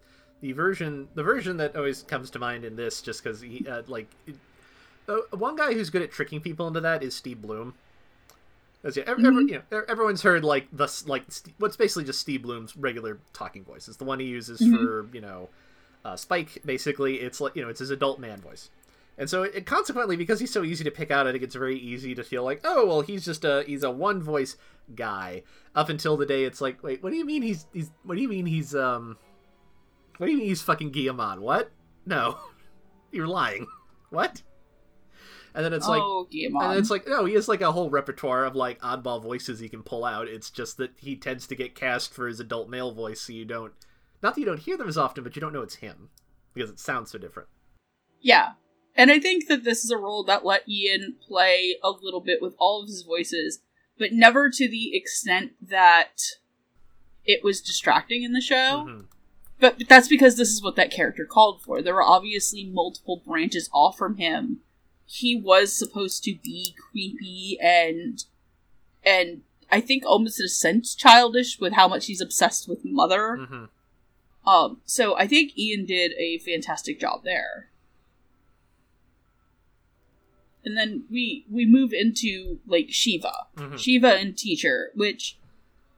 [0.45, 3.81] the version the version that always comes to mind in this, just because he uh,
[3.87, 4.35] like it,
[5.09, 7.73] uh, one guy who's good at tricking people into that is Steve Blum.
[8.83, 11.25] As yeah, every, every- you know, everyone's heard like the like
[11.59, 13.89] what's basically just Steve Blum's regular talking voice.
[13.89, 14.77] It's the one he uses Mhm.
[14.77, 15.49] for you know
[16.05, 16.61] uh, Spike.
[16.67, 18.69] Basically, it's like you know it's his adult man voice.
[19.17, 21.79] And so, it, consequently, because he's so easy to pick out, I think it's very
[21.79, 24.57] easy to feel like, oh, well, he's just a he's a one voice
[24.95, 25.45] guy.
[25.75, 28.21] Up until the day, it's like, wait, what do you mean he's he's what do
[28.21, 29.17] you mean he's um,
[30.19, 31.41] what do you mean he's fucking Guillemot?
[31.41, 31.71] What?
[32.07, 32.39] No,
[33.13, 33.67] you're lying.
[34.11, 34.43] What?
[35.55, 37.89] And then it's like, oh, and then it's like, no, he has like a whole
[37.89, 40.27] repertoire of like oddball voices he can pull out.
[40.27, 43.45] It's just that he tends to get cast for his adult male voice, so you
[43.45, 43.73] don't,
[44.21, 46.11] not that you don't hear them as often, but you don't know it's him
[46.55, 47.49] because it sounds so different.
[48.21, 48.53] yeah.
[48.97, 52.41] And I think that this is a role that let Ian play a little bit
[52.41, 53.59] with all of his voices,
[53.99, 56.21] but never to the extent that
[57.25, 58.87] it was distracting in the show.
[58.89, 59.07] Mhm.
[59.61, 61.81] But that's because this is what that character called for.
[61.81, 64.61] There were obviously multiple branches off from him.
[65.07, 68.25] He was supposed to be creepy and
[69.05, 73.39] and I think almost in a sense childish with how much he's obsessed with mother.
[73.41, 73.69] Mhm.
[74.47, 77.71] Um, so I think Ian did a fantastic job there.
[80.65, 83.47] And then we we move into like Shiva.
[83.57, 83.79] Mhm.
[83.79, 85.37] Shiva and teacher, which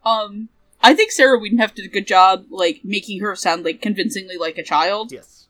[0.05, 0.49] um
[0.83, 4.59] I think Sarah Wiedenheft did a good job like making her sound like convincingly like
[4.59, 5.13] a child.
[5.13, 5.47] Yes.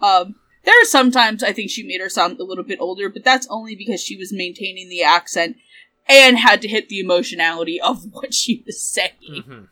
[0.00, 3.24] Um there are sometimes I think she made her sound a little bit older, but
[3.24, 5.56] that's only because she was maintaining the accent
[6.08, 9.44] and had to hit the emotionality of what she was saying.
[9.44, 9.64] hmm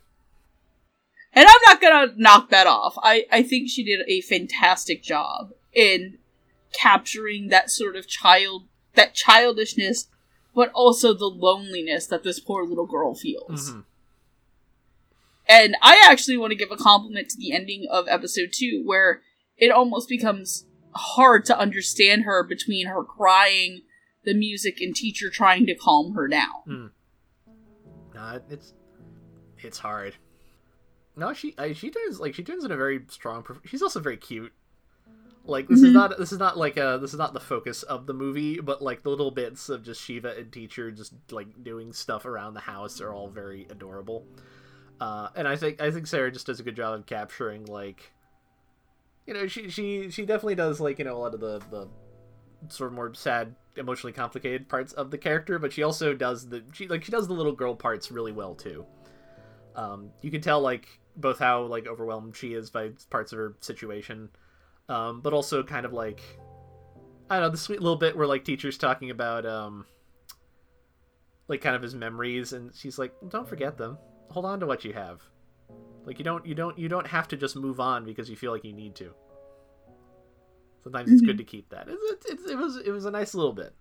[1.33, 2.97] And I'm not gonna knock that off.
[3.03, 6.19] I, I think she did a fantastic job in
[6.73, 10.07] capturing that sort of child that childishness,
[10.55, 13.71] but also the loneliness that this poor little girl feels.
[13.71, 13.81] hmm
[15.47, 19.21] And I actually want to give a compliment to the ending of episode two, where
[19.57, 23.83] it almost becomes hard to understand her between her crying,
[24.25, 26.91] the music, and teacher trying to calm her down.
[28.15, 28.73] No, it's
[29.63, 30.15] it's hard.
[31.17, 33.43] No, she I, she turns like she turns in a very strong.
[33.43, 34.53] perf- She's also very cute.
[35.47, 35.95] Like this is Mhm.
[35.95, 38.81] not this is not like a this is not the focus of the movie, but
[38.83, 42.61] like the little bits of just Shiva and teacher just like doing stuff around the
[42.61, 44.27] house are all very adorable.
[45.01, 48.13] Uh, and I think I think Sarah just does a good job of capturing like,
[49.27, 51.89] you know, she she she definitely does like you know a lot of the the
[52.69, 56.63] sort of more sad, emotionally complicated parts of the character, but she also does the
[56.73, 58.87] she like she does the little girl parts really well too.
[59.75, 63.57] Um, you can tell like both how like overwhelmed she is by parts of her
[63.61, 64.29] situation,
[64.89, 66.21] um, but also kind of like
[67.29, 69.87] I don't know the sweet little bit where like teachers talking about um,
[71.49, 73.99] like kind of his memories, and she's like, "Don't forget them.
[74.35, 75.23] Hold on to what you have.
[76.05, 78.51] Like you don't you don't you don't have to just move on because you feel
[78.51, 79.15] like you need to."
[80.83, 81.39] Sometimes it's good Mhm.
[81.39, 81.89] to keep that.
[81.89, 81.97] It,
[82.29, 83.73] it, it, was it was a nice little bit.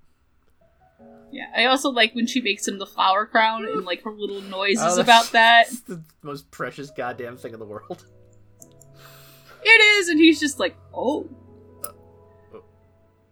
[1.31, 4.41] Yeah, I also like when she makes him the flower crown and like her little
[4.41, 5.67] noises Oh, about that.
[5.69, 8.05] It's the most precious goddamn thing in the world.
[9.65, 11.27] It is, and he's just like, oh,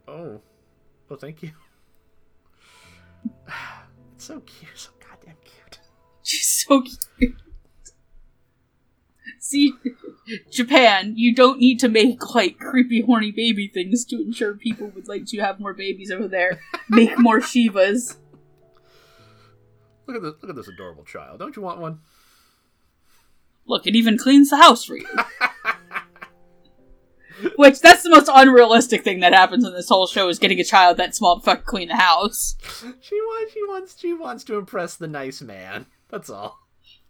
[0.08, 0.42] Oh,
[1.10, 1.52] oh, thank you.
[4.16, 5.01] It's so cute, so goddamn cute.
[6.68, 7.36] So cute.
[9.40, 9.74] See,
[10.52, 15.08] Japan, you don't need to make like creepy, horny baby things to ensure people would
[15.08, 16.60] like to have more babies over there.
[16.90, 18.18] Make more Shivas.
[20.08, 20.34] Look at this!
[20.42, 21.40] Look at this adorable child.
[21.40, 22.02] Don't you want one?
[23.66, 25.08] Look, it even cleans the house for you.
[27.56, 30.64] Which that's the most unrealistic thing that happens in this whole show is getting a
[30.64, 32.56] child that small to fucking clean the house.
[33.00, 33.54] She wants.
[33.54, 34.00] She wants.
[34.00, 35.88] She wants to impress the nice man.
[36.12, 36.60] That's all.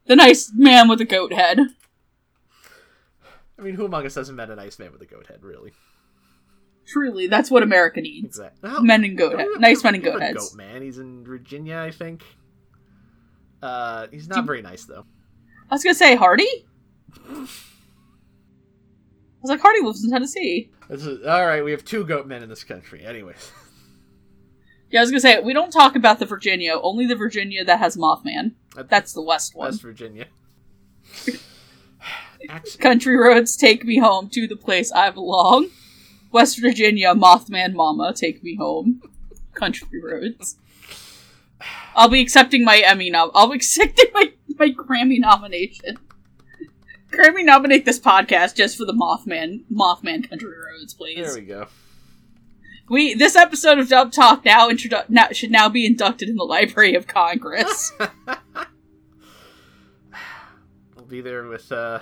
[0.05, 1.59] The nice man with a goat head.
[3.59, 5.71] I mean, who among us hasn't met a nice man with a goat head, really?
[6.87, 8.39] Truly, that's what America needs.
[8.39, 8.69] Exactly.
[8.81, 9.47] Men in goat head.
[9.59, 10.49] Nice men in have goat heads.
[10.51, 10.81] Goat man.
[10.81, 12.23] He's in Virginia, I think.
[13.61, 15.05] Uh, he's not Do- very nice though.
[15.69, 16.47] I was gonna say Hardy.
[17.27, 17.47] I
[19.41, 20.71] was like Hardy lives in Tennessee.
[20.89, 23.03] This is, all right, we have two goat men in this country.
[23.05, 23.51] Anyways,
[24.89, 27.79] Yeah, I was gonna say we don't talk about the Virginia, only the Virginia that
[27.79, 28.55] has Mothman.
[28.75, 29.67] That's the West one.
[29.67, 30.27] West Virginia.
[32.79, 35.69] Country roads take me home to the place I belong.
[36.31, 39.01] West Virginia, Mothman Mama, take me home.
[39.53, 40.57] Country roads.
[41.95, 43.31] I'll be accepting my Emmy nom.
[43.33, 45.97] I'll be accepting my my Grammy nomination.
[47.11, 51.17] Grammy nominate this podcast just for the Mothman Mothman Country Roads, please.
[51.17, 51.67] there we go.
[52.91, 56.43] We this episode of Dub Talk now, introdu- now should now be inducted in the
[56.43, 57.93] Library of Congress.
[58.27, 58.67] I'll
[61.07, 61.71] be there with.
[61.71, 61.99] uh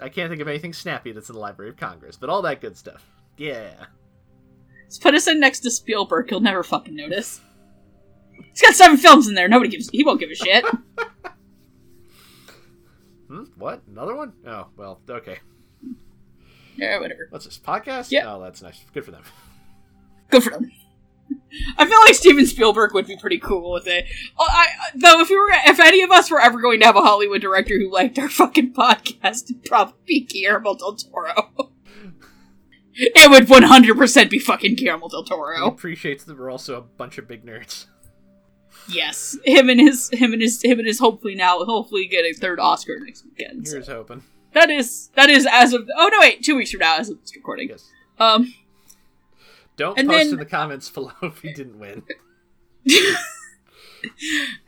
[0.00, 2.62] I can't think of anything snappy that's in the Library of Congress, but all that
[2.62, 3.06] good stuff.
[3.36, 3.84] Yeah.
[4.86, 6.30] Just put us in next to Spielberg.
[6.30, 7.42] He'll never fucking notice.
[8.50, 9.46] He's got seven films in there.
[9.46, 9.90] Nobody gives.
[9.90, 10.64] He won't give a shit.
[13.28, 13.44] Hmm?
[13.56, 13.82] What?
[13.90, 14.32] Another one?
[14.46, 15.00] Oh well.
[15.08, 15.38] Okay.
[16.76, 17.26] Yeah, whatever.
[17.30, 18.10] What's this podcast?
[18.10, 18.34] Yeah.
[18.34, 18.84] Oh, that's nice.
[18.92, 19.22] Good for them.
[20.30, 20.70] Good for them.
[21.78, 24.06] I feel like Steven Spielberg would be pretty cool with it.
[24.38, 26.86] Oh, I, uh, though, if we were, if any of us were ever going to
[26.86, 31.52] have a Hollywood director who liked our fucking podcast, it'd probably be Guillermo del Toro.
[32.94, 35.66] it would one hundred percent be fucking Guillermo del He Toro.
[35.66, 37.86] appreciates that we're also a bunch of big nerds.
[38.88, 40.98] Yes, him and his, him and his, him and his.
[40.98, 43.66] Hopefully now, hopefully get a third Oscar next weekend.
[43.66, 44.22] So Here's hoping.
[44.54, 45.88] That is that is as of.
[45.96, 47.68] Oh no, wait, two weeks from now as of this recording.
[47.68, 47.90] Yes.
[48.18, 48.54] Um.
[49.76, 52.02] Don't post then- in the comments below if you didn't win.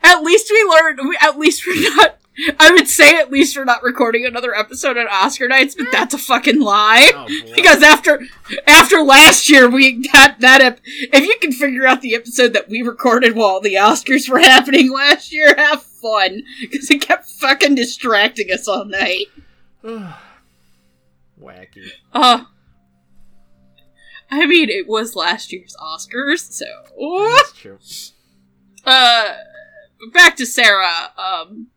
[0.03, 0.99] At least we learned.
[1.07, 2.17] We, at least we're not.
[2.59, 6.13] I would say at least we're not recording another episode on Oscar nights, but that's
[6.13, 7.11] a fucking lie.
[7.15, 7.27] Oh.
[7.55, 8.21] Because after
[8.67, 10.61] after last year, we got that.
[10.61, 14.39] Ep- if you can figure out the episode that we recorded while the Oscars were
[14.39, 19.25] happening last year, have fun because it kept fucking distracting us all night.
[21.41, 21.91] Wacky.
[22.13, 22.45] Uh,
[24.29, 26.65] I mean, it was last year's Oscars, so
[27.37, 27.79] That's true.
[28.85, 29.33] uh
[30.13, 31.11] back to Sarah.
[31.17, 31.67] Um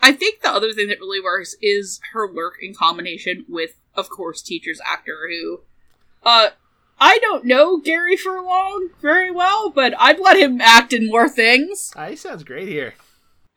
[0.00, 4.08] I think the other thing that really works is her work in combination with, of
[4.10, 5.60] course, teacher's actor who
[6.22, 6.50] uh
[7.00, 11.92] I don't know Gary Furlong very well, but I'd let him act in more things.
[11.96, 12.94] Ah, he sounds great here.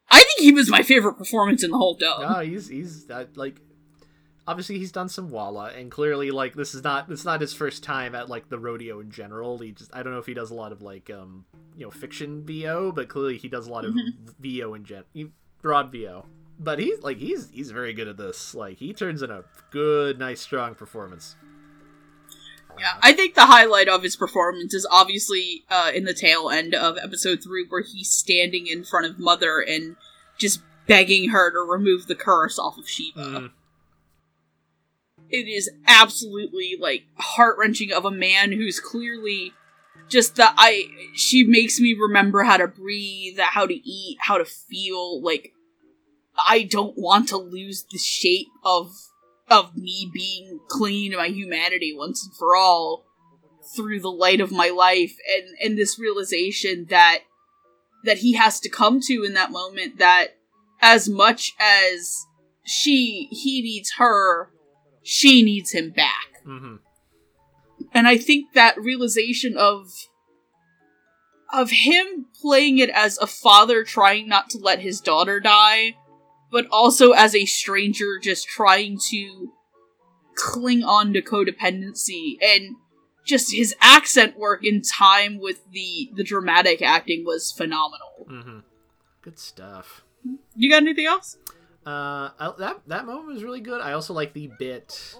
[0.10, 2.22] I think he was my favorite performance in the whole dub.
[2.22, 3.62] No, he's he's uh, like
[4.48, 7.54] obviously he's done some Walla, and clearly like this is not this is not his
[7.54, 9.58] first time at like the rodeo in general.
[9.60, 11.92] He just I don't know if he does a lot of like um you know
[11.92, 13.96] fiction VO, but clearly he does a lot of
[14.40, 15.04] VO in gen
[15.62, 16.26] broad VO.
[16.60, 18.56] But he's like he's he's very good at this.
[18.56, 21.36] Like he turns in a good, nice, strong performance.
[22.80, 26.76] Yeah, I think the highlight of his performance is obviously uh, in the tail end
[26.76, 29.96] of episode three, where he's standing in front of Mother and
[30.38, 33.20] just begging her to remove the curse off of Shiva.
[33.20, 33.52] Mm.
[35.30, 39.54] It is absolutely like heart wrenching of a man who's clearly
[40.08, 40.86] just that I.
[41.16, 45.22] She makes me remember how to breathe, how to eat, how to feel.
[45.22, 45.54] Like
[46.38, 48.92] I don't want to lose the shape of
[49.50, 53.06] of me being clean my humanity once and for all
[53.76, 57.20] through the light of my life and and this realization that
[58.04, 60.38] that he has to come to in that moment that
[60.82, 62.26] as much as
[62.64, 64.52] she he needs her
[65.08, 66.42] she needs him back.
[66.44, 66.76] Hmm
[67.96, 70.08] and i think that realization of
[71.52, 75.96] of him playing it as a father trying not to let his daughter die
[76.52, 79.52] but also as a stranger just trying to
[80.36, 82.76] cling on to codependency and
[83.26, 88.28] just his accent work in time with the the dramatic acting was phenomenal.
[88.30, 88.60] Mm-hmm.
[89.22, 90.04] Good stuff.
[90.56, 91.38] You got anything else?
[91.86, 93.82] Uh, I, that that moment was really good.
[93.82, 95.16] I also like the bit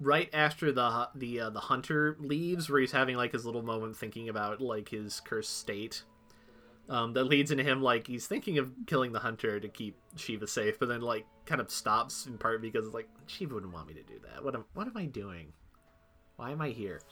[0.00, 3.96] right after the the uh, the hunter leaves, where he's having like his little moment
[3.96, 6.02] thinking about like his cursed state.
[6.90, 10.48] Um, that leads into him like he's thinking of killing the hunter to keep Shiva
[10.48, 13.94] safe, but then like kind of stops in part because like Shiva wouldn't want me
[13.94, 14.44] to do that.
[14.44, 15.52] What am what am I doing?
[16.34, 17.00] Why am I here?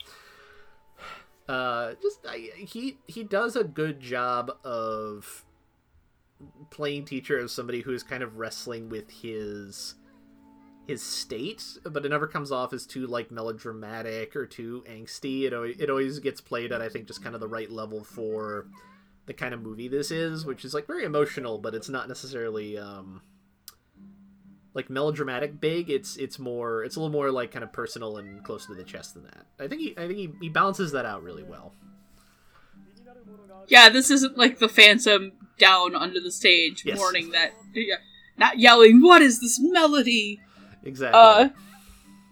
[1.48, 5.46] Uh, just I, he he does a good job of
[6.68, 9.94] playing teacher as somebody who's kind of wrestling with his
[10.86, 15.44] his state, but it never comes off as too like melodramatic or too angsty.
[15.44, 18.66] It it always gets played at I think just kind of the right level for
[19.28, 22.76] the kind of movie this is, which is like very emotional, but it's not necessarily
[22.78, 23.20] um
[24.74, 25.90] like melodramatic big.
[25.90, 28.82] It's it's more it's a little more like kind of personal and close to the
[28.82, 29.46] chest than that.
[29.60, 31.74] I think he I think he, he balances that out really well.
[33.68, 36.96] Yeah, this isn't like the phantom down under the stage Yes.
[36.96, 37.96] mourning that yeah,
[38.38, 40.40] not yelling, What is this melody?
[40.82, 41.20] Exactly.
[41.20, 41.48] Uh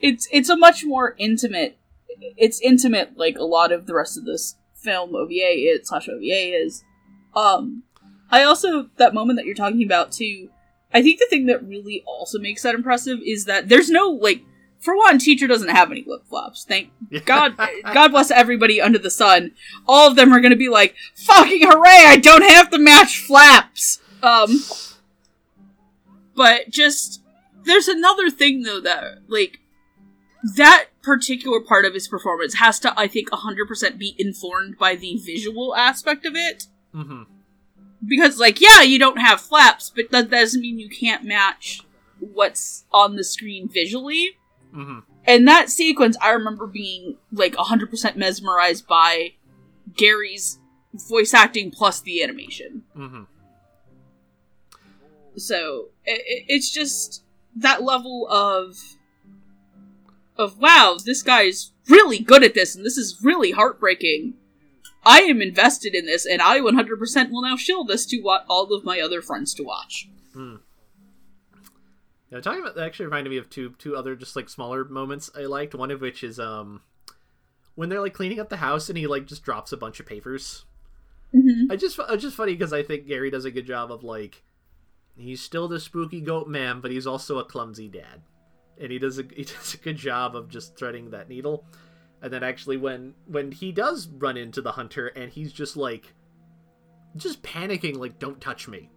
[0.00, 1.78] it's it's a much more intimate
[2.36, 6.54] it's intimate like a lot of the rest of this film OVA is slash OVA
[6.56, 6.84] is.
[7.36, 7.82] Um
[8.30, 10.50] I also that moment that you're talking about too,
[10.92, 14.42] I think the thing that really also makes that impressive is that there's no like
[14.78, 16.64] for one, teacher doesn't have any flip flops.
[16.64, 16.90] Thank
[17.24, 17.56] God
[17.92, 19.52] God bless everybody under the sun.
[19.86, 24.00] All of them are gonna be like, fucking hooray, I don't have to match flaps.
[24.22, 24.60] Um
[26.34, 27.22] But just
[27.64, 29.60] there's another thing though that like
[30.56, 35.16] that particular part of his performance has to, I think, 100% be informed by the
[35.16, 36.66] visual aspect of it.
[36.96, 37.22] Hmm
[38.06, 41.82] Because, like, yeah, you don't have flaps, but that doesn't mean you can't match
[42.18, 44.36] what's on the screen visually.
[44.72, 49.34] hmm And that sequence, I remember being, like, 100% mesmerized by
[49.96, 50.58] Gary's
[51.08, 52.82] voice acting plus the animation.
[52.94, 53.24] hmm
[55.36, 57.22] So, i i- it's just
[57.56, 58.76] that level of
[60.38, 64.34] of wow, this guy's really good at this, and this is really heartbreaking.
[65.06, 68.72] I am invested in this, and I 100% will now show this to wa- all
[68.74, 70.08] of my other friends to watch.
[72.30, 75.30] Now, talking about that actually reminded me of two two other just like smaller moments
[75.36, 75.74] I liked.
[75.74, 76.80] One of which is um
[77.76, 80.06] when they're like cleaning up the house and he like just drops a bunch of
[80.06, 80.64] papers.
[81.34, 81.70] Mhm.
[81.70, 84.42] I just it's just funny because I think Gary does a good job of like
[85.16, 88.22] he's still the spooky goat man, but he's also a clumsy dad,
[88.80, 91.64] and he does a he does a good job of just threading that needle.
[92.26, 96.12] And then actually when when he does run into the hunter and he's just like
[97.14, 98.90] just panicking like don't touch me.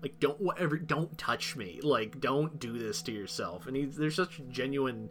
[0.00, 1.80] Like don't whatever don't touch me.
[1.82, 3.66] Like don't do this to yourself.
[3.66, 5.10] And he's there's such genuine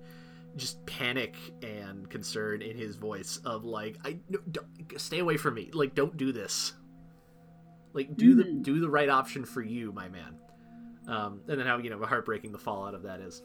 [0.55, 5.55] just panic and concern in his voice of like i no, don't, stay away from
[5.55, 5.69] me.
[5.73, 6.71] Like don't do this.
[7.91, 8.63] Like do the Mhm.
[8.63, 10.37] do the right option for you my man.
[11.09, 13.43] Um and then how you know heartbreaking the fallout of that is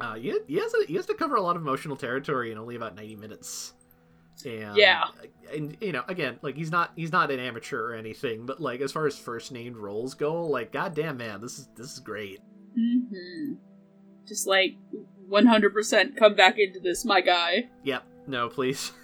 [0.00, 2.58] uh he, he has a, he has to cover a lot of emotional territory in
[2.58, 3.74] only about 90 minutes
[4.44, 5.02] and Yeah.
[5.52, 8.80] and you know again like he's not he's not an amateur or anything but like
[8.80, 12.40] as far as first named roles go like goddamn man this is this is great
[12.78, 13.54] mm-hmm.
[14.26, 14.76] Just like
[15.30, 17.68] 100% come back into this, my guy.
[17.82, 18.92] yep no please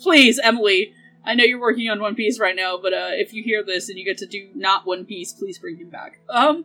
[0.00, 0.92] Please, Emily.
[1.24, 3.88] I know you're working on One Piece right now, but uh, if you hear this
[3.88, 6.20] and you get to do not One Piece, please bring him back.
[6.30, 6.64] Um,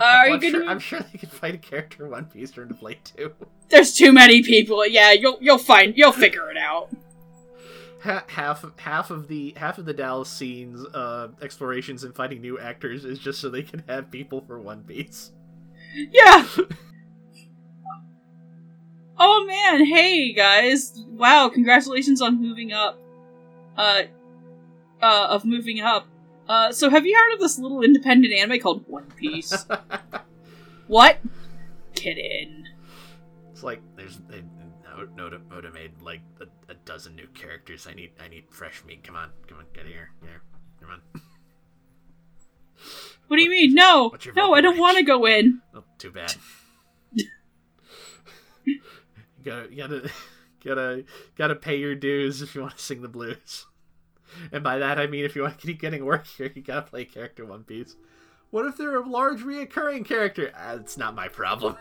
[0.00, 0.64] are I'm, you gonna?
[0.64, 3.32] sure, I'm sure they could find a character in one piece turn to play too
[3.68, 4.86] There's too many people.
[4.86, 6.90] Yeah, you'll you'll find you'll figure it out.
[8.02, 12.58] Ha- half half of the half of the dallas scenes uh explorations and finding new
[12.58, 15.32] actors is just so they can have people for one piece
[15.94, 16.46] Yeah.
[19.18, 20.94] oh man, hey guys!
[21.08, 22.98] Wow, congratulations on moving up.
[23.76, 24.02] Uh,
[25.02, 26.06] uh, of moving up.
[26.50, 29.66] Uh, so have you heard of this little independent anime called One Piece?
[30.88, 31.18] what?
[31.94, 32.66] Kidding.
[33.52, 34.42] It's like there's they,
[35.16, 37.86] Noda, Noda made like a, a dozen new characters.
[37.86, 39.04] I need I need fresh meat.
[39.04, 40.42] Come on, come on, get here, here,
[40.80, 41.22] come on.
[43.28, 43.72] What do you mean?
[43.72, 45.62] No, no, I don't want to go in.
[45.72, 46.34] Oh, too bad.
[48.64, 48.80] you
[49.44, 50.10] gotta you gotta
[50.64, 51.04] gotta
[51.38, 53.66] gotta pay your dues if you want to sing the blues.
[54.52, 56.82] And by that I mean if you want to keep getting work here, you gotta
[56.82, 57.96] play character One Piece.
[58.50, 60.52] What if they're a large reoccurring character?
[60.56, 61.76] Uh, it's not my problem.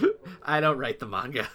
[0.42, 1.48] I don't write the manga.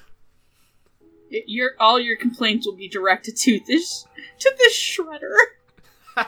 [1.32, 4.06] Y- Your all your complaints will be directed to this
[4.40, 5.36] to this shredder.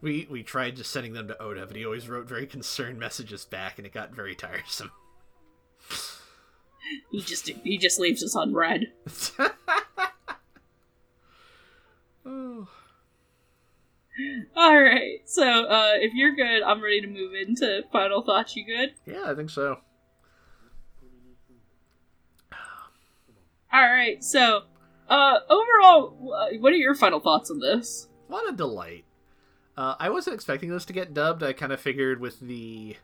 [0.00, 3.44] we we tried just sending them to Oda, but he always wrote very concerned messages
[3.44, 4.90] back, and it got very tiresome.
[7.10, 8.86] He just he just leaves us on red.
[12.28, 12.68] Oh.
[14.56, 15.20] All right.
[15.26, 18.56] So, uh, if you're good, I'm ready to move into final thoughts.
[18.56, 18.94] You good?
[19.06, 19.78] Yeah, I think so.
[23.72, 24.22] All right.
[24.24, 24.62] So,
[25.08, 26.16] uh, overall,
[26.58, 28.08] what are your final thoughts on this?
[28.26, 29.04] What a delight.
[29.76, 31.42] Uh, I wasn't expecting this to get dubbed.
[31.42, 32.96] I kind of figured with the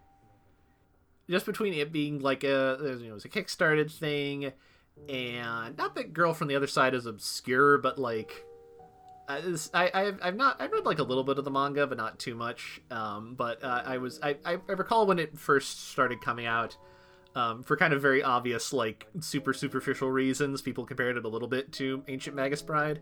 [1.30, 4.52] just between it being like a you know it was a kickstarted thing,
[5.08, 8.44] and not that girl from the other side is obscure, but like
[9.28, 11.86] I, this, I I've, I've not I've read like a little bit of the manga,
[11.86, 12.80] but not too much.
[12.90, 16.76] Um, but uh, I was I, I I recall when it first started coming out.
[17.36, 21.48] Um, for kind of very obvious, like super superficial reasons, people compared it a little
[21.48, 23.00] bit to Ancient Magus Bride.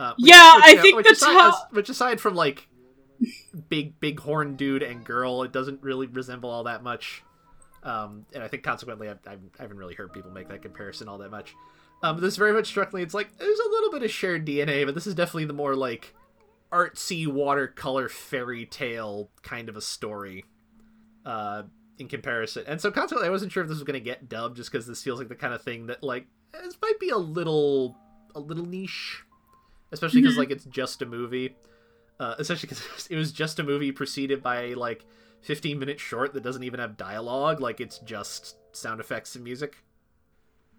[0.00, 2.66] Uh, which- Yeah, which, I know, think which that's aside, how- which aside from like
[3.68, 7.22] big big horn dude and girl, it doesn't really resemble all that much.
[7.82, 11.08] Um, and I think consequently, I've, I've, I haven't really heard people make that comparison
[11.08, 11.54] all that much.
[12.02, 13.02] Um, this very much struck me.
[13.02, 15.74] It's like there's a little bit of shared DNA, but this is definitely the more
[15.74, 16.14] like
[16.72, 20.44] artsy watercolor fairy tale kind of a story.
[21.24, 21.64] Uh,
[21.98, 24.56] in comparison, and so consequently, I wasn't sure if this was going to get dubbed,
[24.56, 27.16] just because this feels like the kind of thing that like this might be a
[27.18, 27.96] little
[28.36, 29.24] a little niche,
[29.90, 30.38] especially because Mhm.
[30.38, 31.56] like it's just a movie.
[32.20, 35.04] Uh, especially because it was just a movie preceded by like
[35.42, 39.76] 15 minute short that doesn't even have dialogue like it's just sound effects and music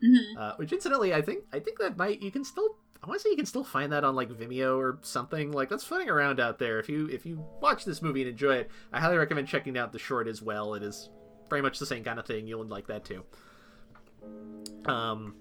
[0.03, 0.37] Mhm.
[0.37, 3.23] uh, which incidentally i think i think that might you can still i want to
[3.23, 5.51] say you can still find that on like vimeo or something.
[5.51, 6.79] Like that's floating around out there.
[6.79, 9.91] If you if you watch this movie and enjoy it i highly recommend checking out
[9.93, 10.73] the short as well.
[10.73, 11.09] It is
[11.49, 12.45] very much the same kind of thing.
[12.47, 13.23] You'll like that too.
[14.85, 15.35] Um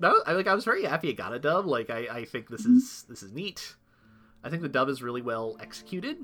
[0.00, 1.66] no i like i was very happy it got a dub.
[1.66, 3.74] Like i i think this is this is neat.
[4.42, 6.16] I think the dub is really well executed.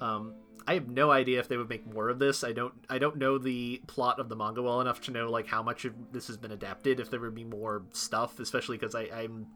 [0.00, 0.34] Um
[0.66, 2.44] I have no idea if they would make more of this.
[2.44, 5.46] I don't I don't know the plot of the manga well enough to know like
[5.46, 7.00] how much of this has been adapted.
[7.00, 9.46] If there would be more stuff, especially because I'm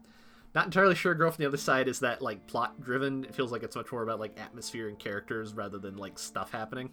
[0.53, 1.13] not entirely sure.
[1.15, 3.25] Girl from the other side is that like plot driven.
[3.25, 6.51] It feels like it's much more about like atmosphere and characters rather than like stuff
[6.51, 6.91] happening.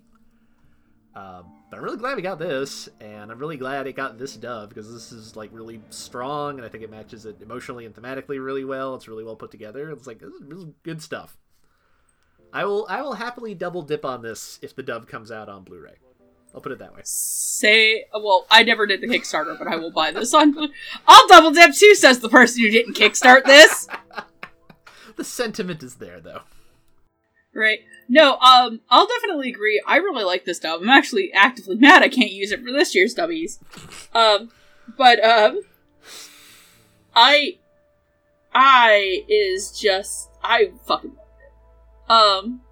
[1.15, 4.37] Um, but I'm really glad we got this, and I'm really glad it got this
[4.37, 7.95] dub because this is like really strong, and I think it matches it emotionally and
[7.95, 8.95] thematically really well.
[8.95, 9.91] It's really well put together.
[9.91, 11.37] It's like this is good stuff.
[12.53, 15.65] I will I will happily double dip on this if the dub comes out on
[15.65, 15.97] Blu-ray.
[16.55, 17.03] I'll put it that way.
[17.05, 20.57] Say, well, I never did the Kickstarter, but I will buy this on.
[21.07, 23.87] I'll double dip too, says the person who didn't kickstart this.
[25.17, 26.43] The sentiment is there though.
[27.53, 27.81] Right.
[28.09, 29.83] No, um, I'll definitely agree.
[29.85, 30.81] I really like this dub.
[30.81, 33.59] I'm actually actively mad I can't use it for this year's dubbies.
[34.15, 34.51] Um,
[34.97, 35.63] but, um,
[37.17, 37.59] I,
[38.55, 41.17] I is just, I fucking.
[42.09, 42.63] Um,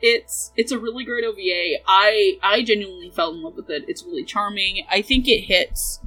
[0.00, 1.82] it's, it's a really great OVA.
[1.86, 3.84] I, I genuinely fell in love with it.
[3.88, 4.84] It's really charming.
[4.90, 6.00] I think it hits,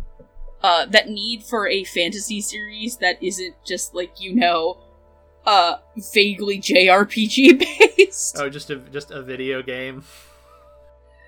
[0.61, 4.79] uh, that need for a fantasy series that isn't just like, you know,
[5.45, 5.77] uh
[6.13, 7.59] vaguely JRPG
[7.97, 8.37] based.
[8.39, 10.03] Oh, just a just a video game.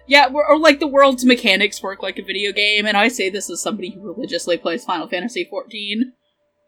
[0.07, 3.29] Yeah, or, or like the world's mechanics work like a video game, and I say
[3.29, 6.13] this as somebody who religiously plays Final Fantasy XIV.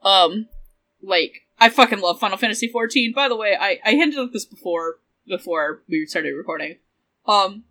[0.04, 0.48] Um,
[1.02, 3.14] like I fucking love Final Fantasy XIV.
[3.14, 6.78] By the way, I I hinted at this before before we started recording.
[7.26, 7.64] Um,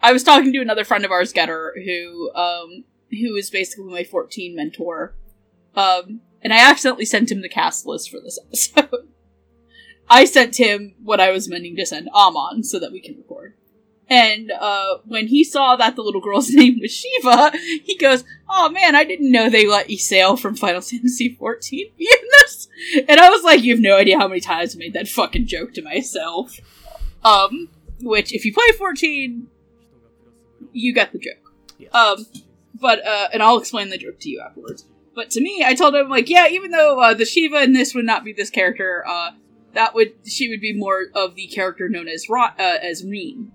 [0.00, 4.04] I was talking to another friend of ours, Getter, who um who is basically my
[4.04, 5.14] 14 mentor.
[5.74, 8.38] Um, and I accidentally sent him the cast list for this
[8.76, 9.08] episode.
[10.08, 13.54] I sent him what I was meaning to send Amon so that we can record.
[14.08, 17.52] And uh, when he saw that the little girl's name was Shiva,
[17.84, 22.04] he goes, "Oh man, I didn't know they let Ysayle from Final Fantasy XIV be
[22.04, 22.35] in this."
[23.08, 25.46] And I was like, "You have no idea how many times I made that fucking
[25.46, 26.58] joke to myself."
[27.24, 27.70] Um,
[28.00, 29.46] which, if you play 14,
[30.72, 31.52] you get the joke.
[31.78, 31.94] Yes.
[31.94, 32.26] Um,
[32.80, 34.84] but uh, and I'll explain the joke to you afterwards.
[35.14, 37.94] But to me, I told him like, yeah, even though uh, the Shiva in this
[37.94, 39.30] would not be this character, uh,
[39.72, 43.50] that would she would be more of the character known as Ra- uh, as Ryne.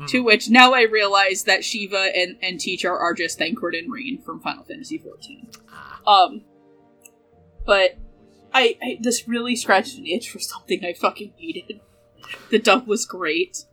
[0.00, 0.08] Mhm.
[0.08, 4.22] To which now I realize that Shiva and and Teacher are just Thancred and Ryne
[4.24, 5.56] from Final Fantasy XIV.
[5.70, 6.42] Ah, Um,
[7.66, 7.98] but
[8.54, 11.80] I, I this really scratched an itch for something I fucking needed.
[12.50, 13.64] The dub was great.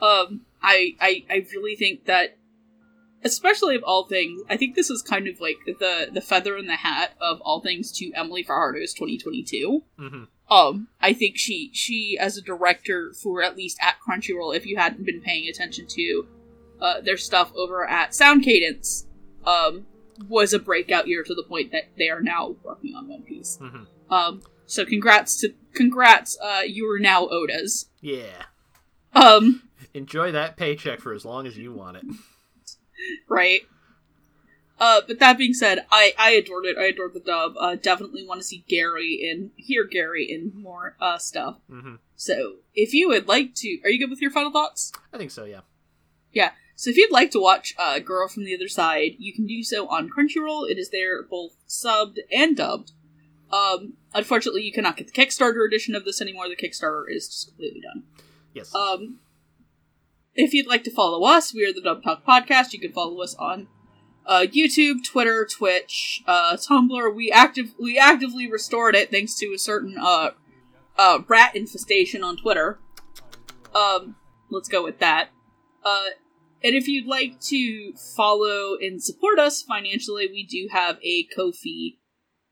[0.00, 2.38] Um, I I I really think that,
[3.24, 6.66] especially of all things, I think this is kind of like the the feather in
[6.66, 9.82] the hat of all things to Emily Fajardo's 2022.
[9.98, 10.28] mhm.
[10.50, 14.76] Um, I think she she as a director for at least at Crunchyroll, if you
[14.76, 16.26] hadn't been paying attention to
[16.80, 19.06] uh, their stuff over at Sound Cadence,
[19.44, 19.86] um,
[20.28, 23.58] was a breakout year to the point that they are now working on One Piece.
[23.60, 23.86] Mhm.
[24.10, 27.86] Um, so congrats to congrats, uh, you are now Oda's.
[28.00, 28.44] Yeah.
[29.14, 29.62] Um,
[29.94, 32.04] Enjoy that paycheck for as long as you want it.
[33.28, 33.62] right?
[34.78, 36.78] Uh, but that being said, I, I adored it.
[36.78, 37.52] I adored the dub.
[37.60, 41.58] Uh, definitely want to see Gary and hear Gary in more uh, stuff.
[41.68, 44.92] hmm So, if you would like to, are you good with your final thoughts?
[45.12, 45.60] I think so, yeah.
[46.32, 46.52] Yeah.
[46.76, 49.62] So, if you'd like to watch uh, Girl from the Other Side, you can do
[49.62, 50.70] so on Crunchyroll.
[50.70, 52.92] It is there both subbed and dubbed.
[53.52, 56.48] Um, unfortunately, you cannot get the Kickstarter edition of this anymore.
[56.48, 58.04] The Kickstarter is just completely done.
[58.54, 58.74] Yes.
[58.74, 59.18] Um,
[60.34, 62.72] if you'd like to follow us, we are the Dub Talk Podcast.
[62.72, 63.68] You can follow us on
[64.26, 67.14] uh, YouTube, Twitter, Twitch, uh, Tumblr.
[67.14, 70.30] We active we actively restored it thanks to a certain uh,
[70.96, 72.78] uh, rat infestation on Twitter.
[73.74, 74.16] Um,
[74.50, 75.30] let's go with that.
[75.84, 76.10] Uh,
[76.62, 81.96] and if you'd like to follow and support us financially, we do have a Ko-fi,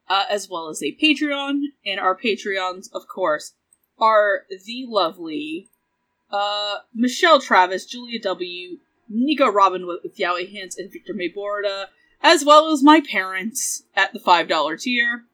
[0.08, 1.60] uh, as well as a Patreon.
[1.86, 3.54] And our Patreons, of course,
[3.98, 5.68] are the lovely
[6.30, 8.78] uh, Michelle Travis, Julia W.,
[9.08, 11.86] Nico Robin with, Yowie Hands, and Victor Mayborda,
[12.22, 15.24] as well as my parents at the $5 tier.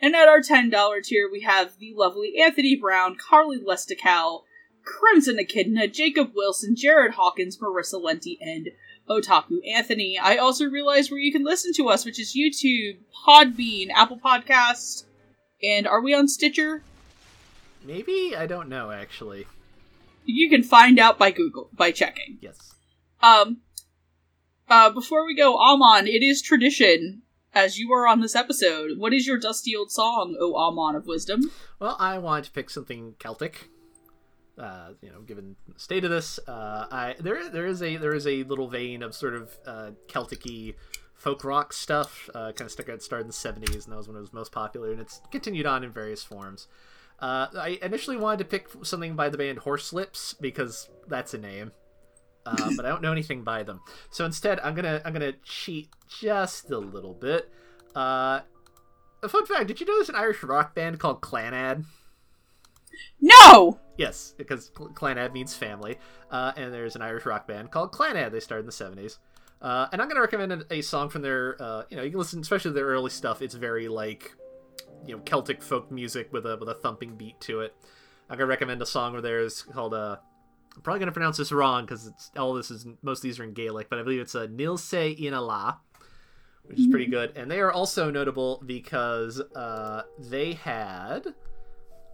[0.00, 4.44] And at our $10 tier, we have the lovely Anthony Brown, Carly Lestical,
[4.84, 8.68] Crimson Echidna, Jacob Wilson, Jared Hawkins, Marissa Lenti, and
[9.08, 10.18] Otaku Anthony.
[10.18, 15.04] I also realized where you can listen to us, which is YouTube, Podbean, Apple Podcasts,
[15.62, 16.82] and are we on Stitcher?
[17.84, 18.34] Maybe?
[18.36, 19.46] I don't know, actually.
[20.24, 22.38] You can find out by Google, by checking.
[22.40, 22.74] Yes.
[23.22, 23.58] Um,
[24.68, 27.22] uh, before we go, Amon, it is tradition,
[27.54, 28.98] as you are on this episode.
[28.98, 31.50] What is your dusty old song, O Amon of Wisdom?
[31.80, 33.68] Well, I want to pick something Celtic.
[34.58, 38.14] Uh, you know, given the state of this, uh, I there there is a there
[38.14, 40.74] is a little vein of sort of uh, Celtic-y
[41.14, 42.28] folk rock stuff.
[42.34, 44.32] Uh, kind of stuck out started in the '70s, and that was when it was
[44.32, 46.66] most popular, and it's continued on in various forms.
[47.20, 51.72] Uh, I initially wanted to pick something by the band Horslips because that's a name,
[52.46, 53.80] uh, but I don't know anything by them.
[54.10, 57.50] So instead, I'm gonna I'm gonna cheat just a little bit.
[57.94, 58.40] Uh,
[59.22, 61.84] a fun fact: Did you know there's an Irish rock band called Clannad?
[63.20, 63.80] No!
[63.96, 65.98] Yes, because Cl- Clannad means family,
[66.30, 68.30] uh, and there's an Irish rock band called Clannad.
[68.30, 69.18] They started in the '70s,
[69.60, 71.56] uh, and I'm gonna recommend a, a song from their.
[71.60, 73.42] Uh, you know, you can listen, especially their early stuff.
[73.42, 74.32] It's very like,
[75.04, 77.74] you know, Celtic folk music with a with a thumping beat to it.
[78.30, 79.94] I'm gonna recommend a song of theirs called.
[79.94, 80.18] Uh,
[80.76, 83.44] I'm probably gonna pronounce this wrong because it's all this is most of these are
[83.44, 85.78] in Gaelic, but I believe it's a Níl Sé Ina Lá,
[86.66, 87.32] which is pretty good.
[87.36, 91.34] And they are also notable because uh, they had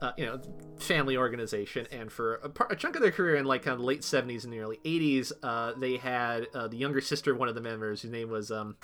[0.05, 0.39] uh, you know,
[0.79, 3.79] family organization, and for a, par- a chunk of their career in like kind of
[3.81, 7.39] the late '70s and the early '80s, uh, they had uh, the younger sister of
[7.39, 8.77] one of the members, whose name was, um,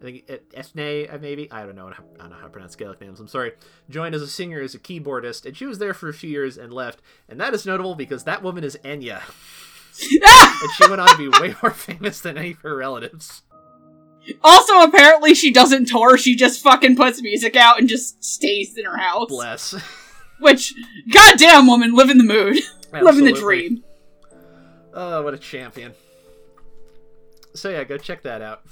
[0.00, 3.00] I think, Eithne, uh, maybe I don't know, I don't know how to pronounce Gaelic
[3.00, 3.20] names.
[3.20, 3.52] I'm sorry.
[3.88, 6.58] Joined as a singer, as a keyboardist, and she was there for a few years
[6.58, 9.22] and left, and that is notable because that woman is Enya,
[10.60, 13.42] and she went on to be way more famous than any of her relatives.
[14.42, 18.84] Also, apparently, she doesn't tour, she just fucking puts music out and just stays in
[18.84, 19.28] her house.
[19.28, 19.76] Bless.
[20.40, 20.74] Which,
[21.10, 22.58] goddamn woman, living the mood.
[22.92, 23.82] living the dream.
[24.92, 25.92] Oh, what a champion.
[27.54, 28.62] So yeah, go check that out.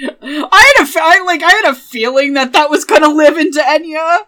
[0.00, 4.26] I had a, like, I had a feeling that that was gonna live into Enya,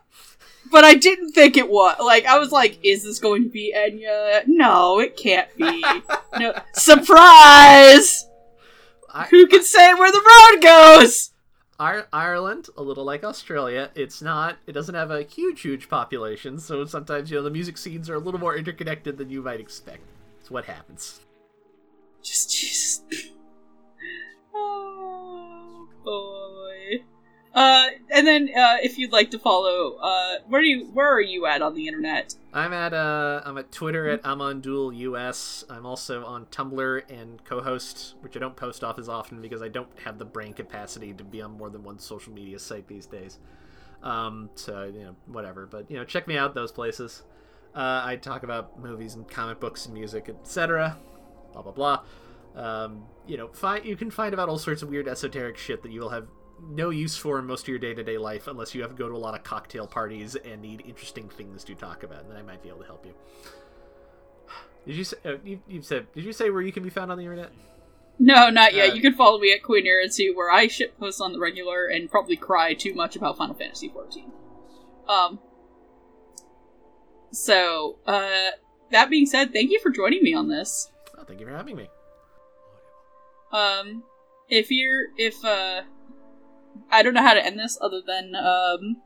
[0.70, 1.96] but I didn't think it was.
[2.00, 4.44] Like, I was like, is this going to be Enya?
[4.46, 5.84] No, it can't be.
[6.38, 8.26] no, surprise!
[9.12, 10.18] I, Who can say where the
[10.54, 11.29] road goes?
[11.80, 14.58] Ir- Ireland, a little like Australia, it's not.
[14.66, 18.14] It doesn't have a huge, huge population, so sometimes you know the music scenes are
[18.14, 20.02] a little more interconnected than you might expect.
[20.38, 21.20] It's what happens.
[22.22, 23.02] Just, just.
[24.52, 26.59] Oh boy.
[27.52, 31.20] Uh, and then uh, if you'd like to follow, uh, where do you where are
[31.20, 32.34] you at on the internet?
[32.52, 35.64] I'm at uh, I'm at Twitter at Amandul US.
[35.68, 39.68] I'm also on Tumblr and Cohost, which I don't post off as often because I
[39.68, 43.06] don't have the brain capacity to be on more than one social media site these
[43.06, 43.38] days.
[44.02, 45.66] Um, so you know, whatever.
[45.66, 47.24] But you know, check me out those places.
[47.74, 50.96] Uh, I talk about movies and comic books and music, etc.
[51.52, 52.00] Blah blah blah.
[52.54, 55.90] Um, you know, find you can find about all sorts of weird esoteric shit that
[55.90, 56.28] you will have
[56.68, 59.14] no use for in most of your day-to-day life unless you have to go to
[59.14, 62.42] a lot of cocktail parties and need interesting things to talk about and then i
[62.42, 63.14] might be able to help you
[64.86, 67.10] did you say uh, you, you said did you say where you can be found
[67.10, 67.50] on the internet
[68.18, 68.90] No, not yet.
[68.90, 71.38] Uh, you can follow me at Queen Era 2, where I ship posts on the
[71.38, 74.30] regular and probably cry too much about Final Fantasy 14.
[75.08, 75.38] Um.
[77.32, 78.50] So, uh,
[78.90, 80.90] that being said, thank you for joining me on this.
[81.16, 81.88] oh, thank you for having me
[83.52, 84.02] Um,
[84.48, 85.82] if you're, if, uh,
[86.90, 88.96] I don't know how to end this other than, um,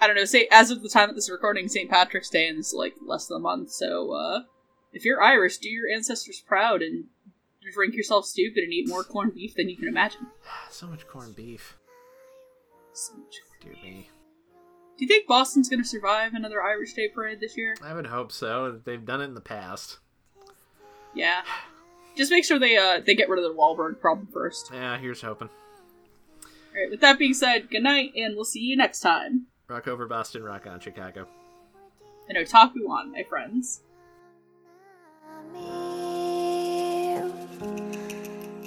[0.00, 0.24] I don't know.
[0.24, 1.90] Say as of the time of this recording, St.
[1.90, 3.70] Patrick's Day, and it's like less than a month.
[3.72, 4.40] So uh,
[4.92, 7.04] if you're Irish, do your ancestors proud and
[7.72, 10.26] drink yourself stupid and eat more corned beef than you can imagine.
[10.70, 11.76] So much corned beef.
[12.92, 13.36] So much.
[13.60, 14.08] Dear me.
[14.96, 17.76] Do you think Boston's going to survive another Irish Day parade this year?
[17.82, 18.80] I would hope so.
[18.84, 19.98] They've done it in the past.
[21.14, 21.42] Yeah.
[22.16, 24.70] Just make sure they uh they get rid of the Wahlberg problem first.
[24.72, 25.48] Yeah, here's hoping.
[26.90, 29.46] With that being said, good night, and we'll see you next time.
[29.68, 31.26] Rock over Boston, rock on Chicago.
[32.28, 33.82] And otaku on, my friends.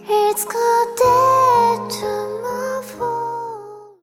[0.08, 0.44] It's
[2.00, 3.25] tomorrow.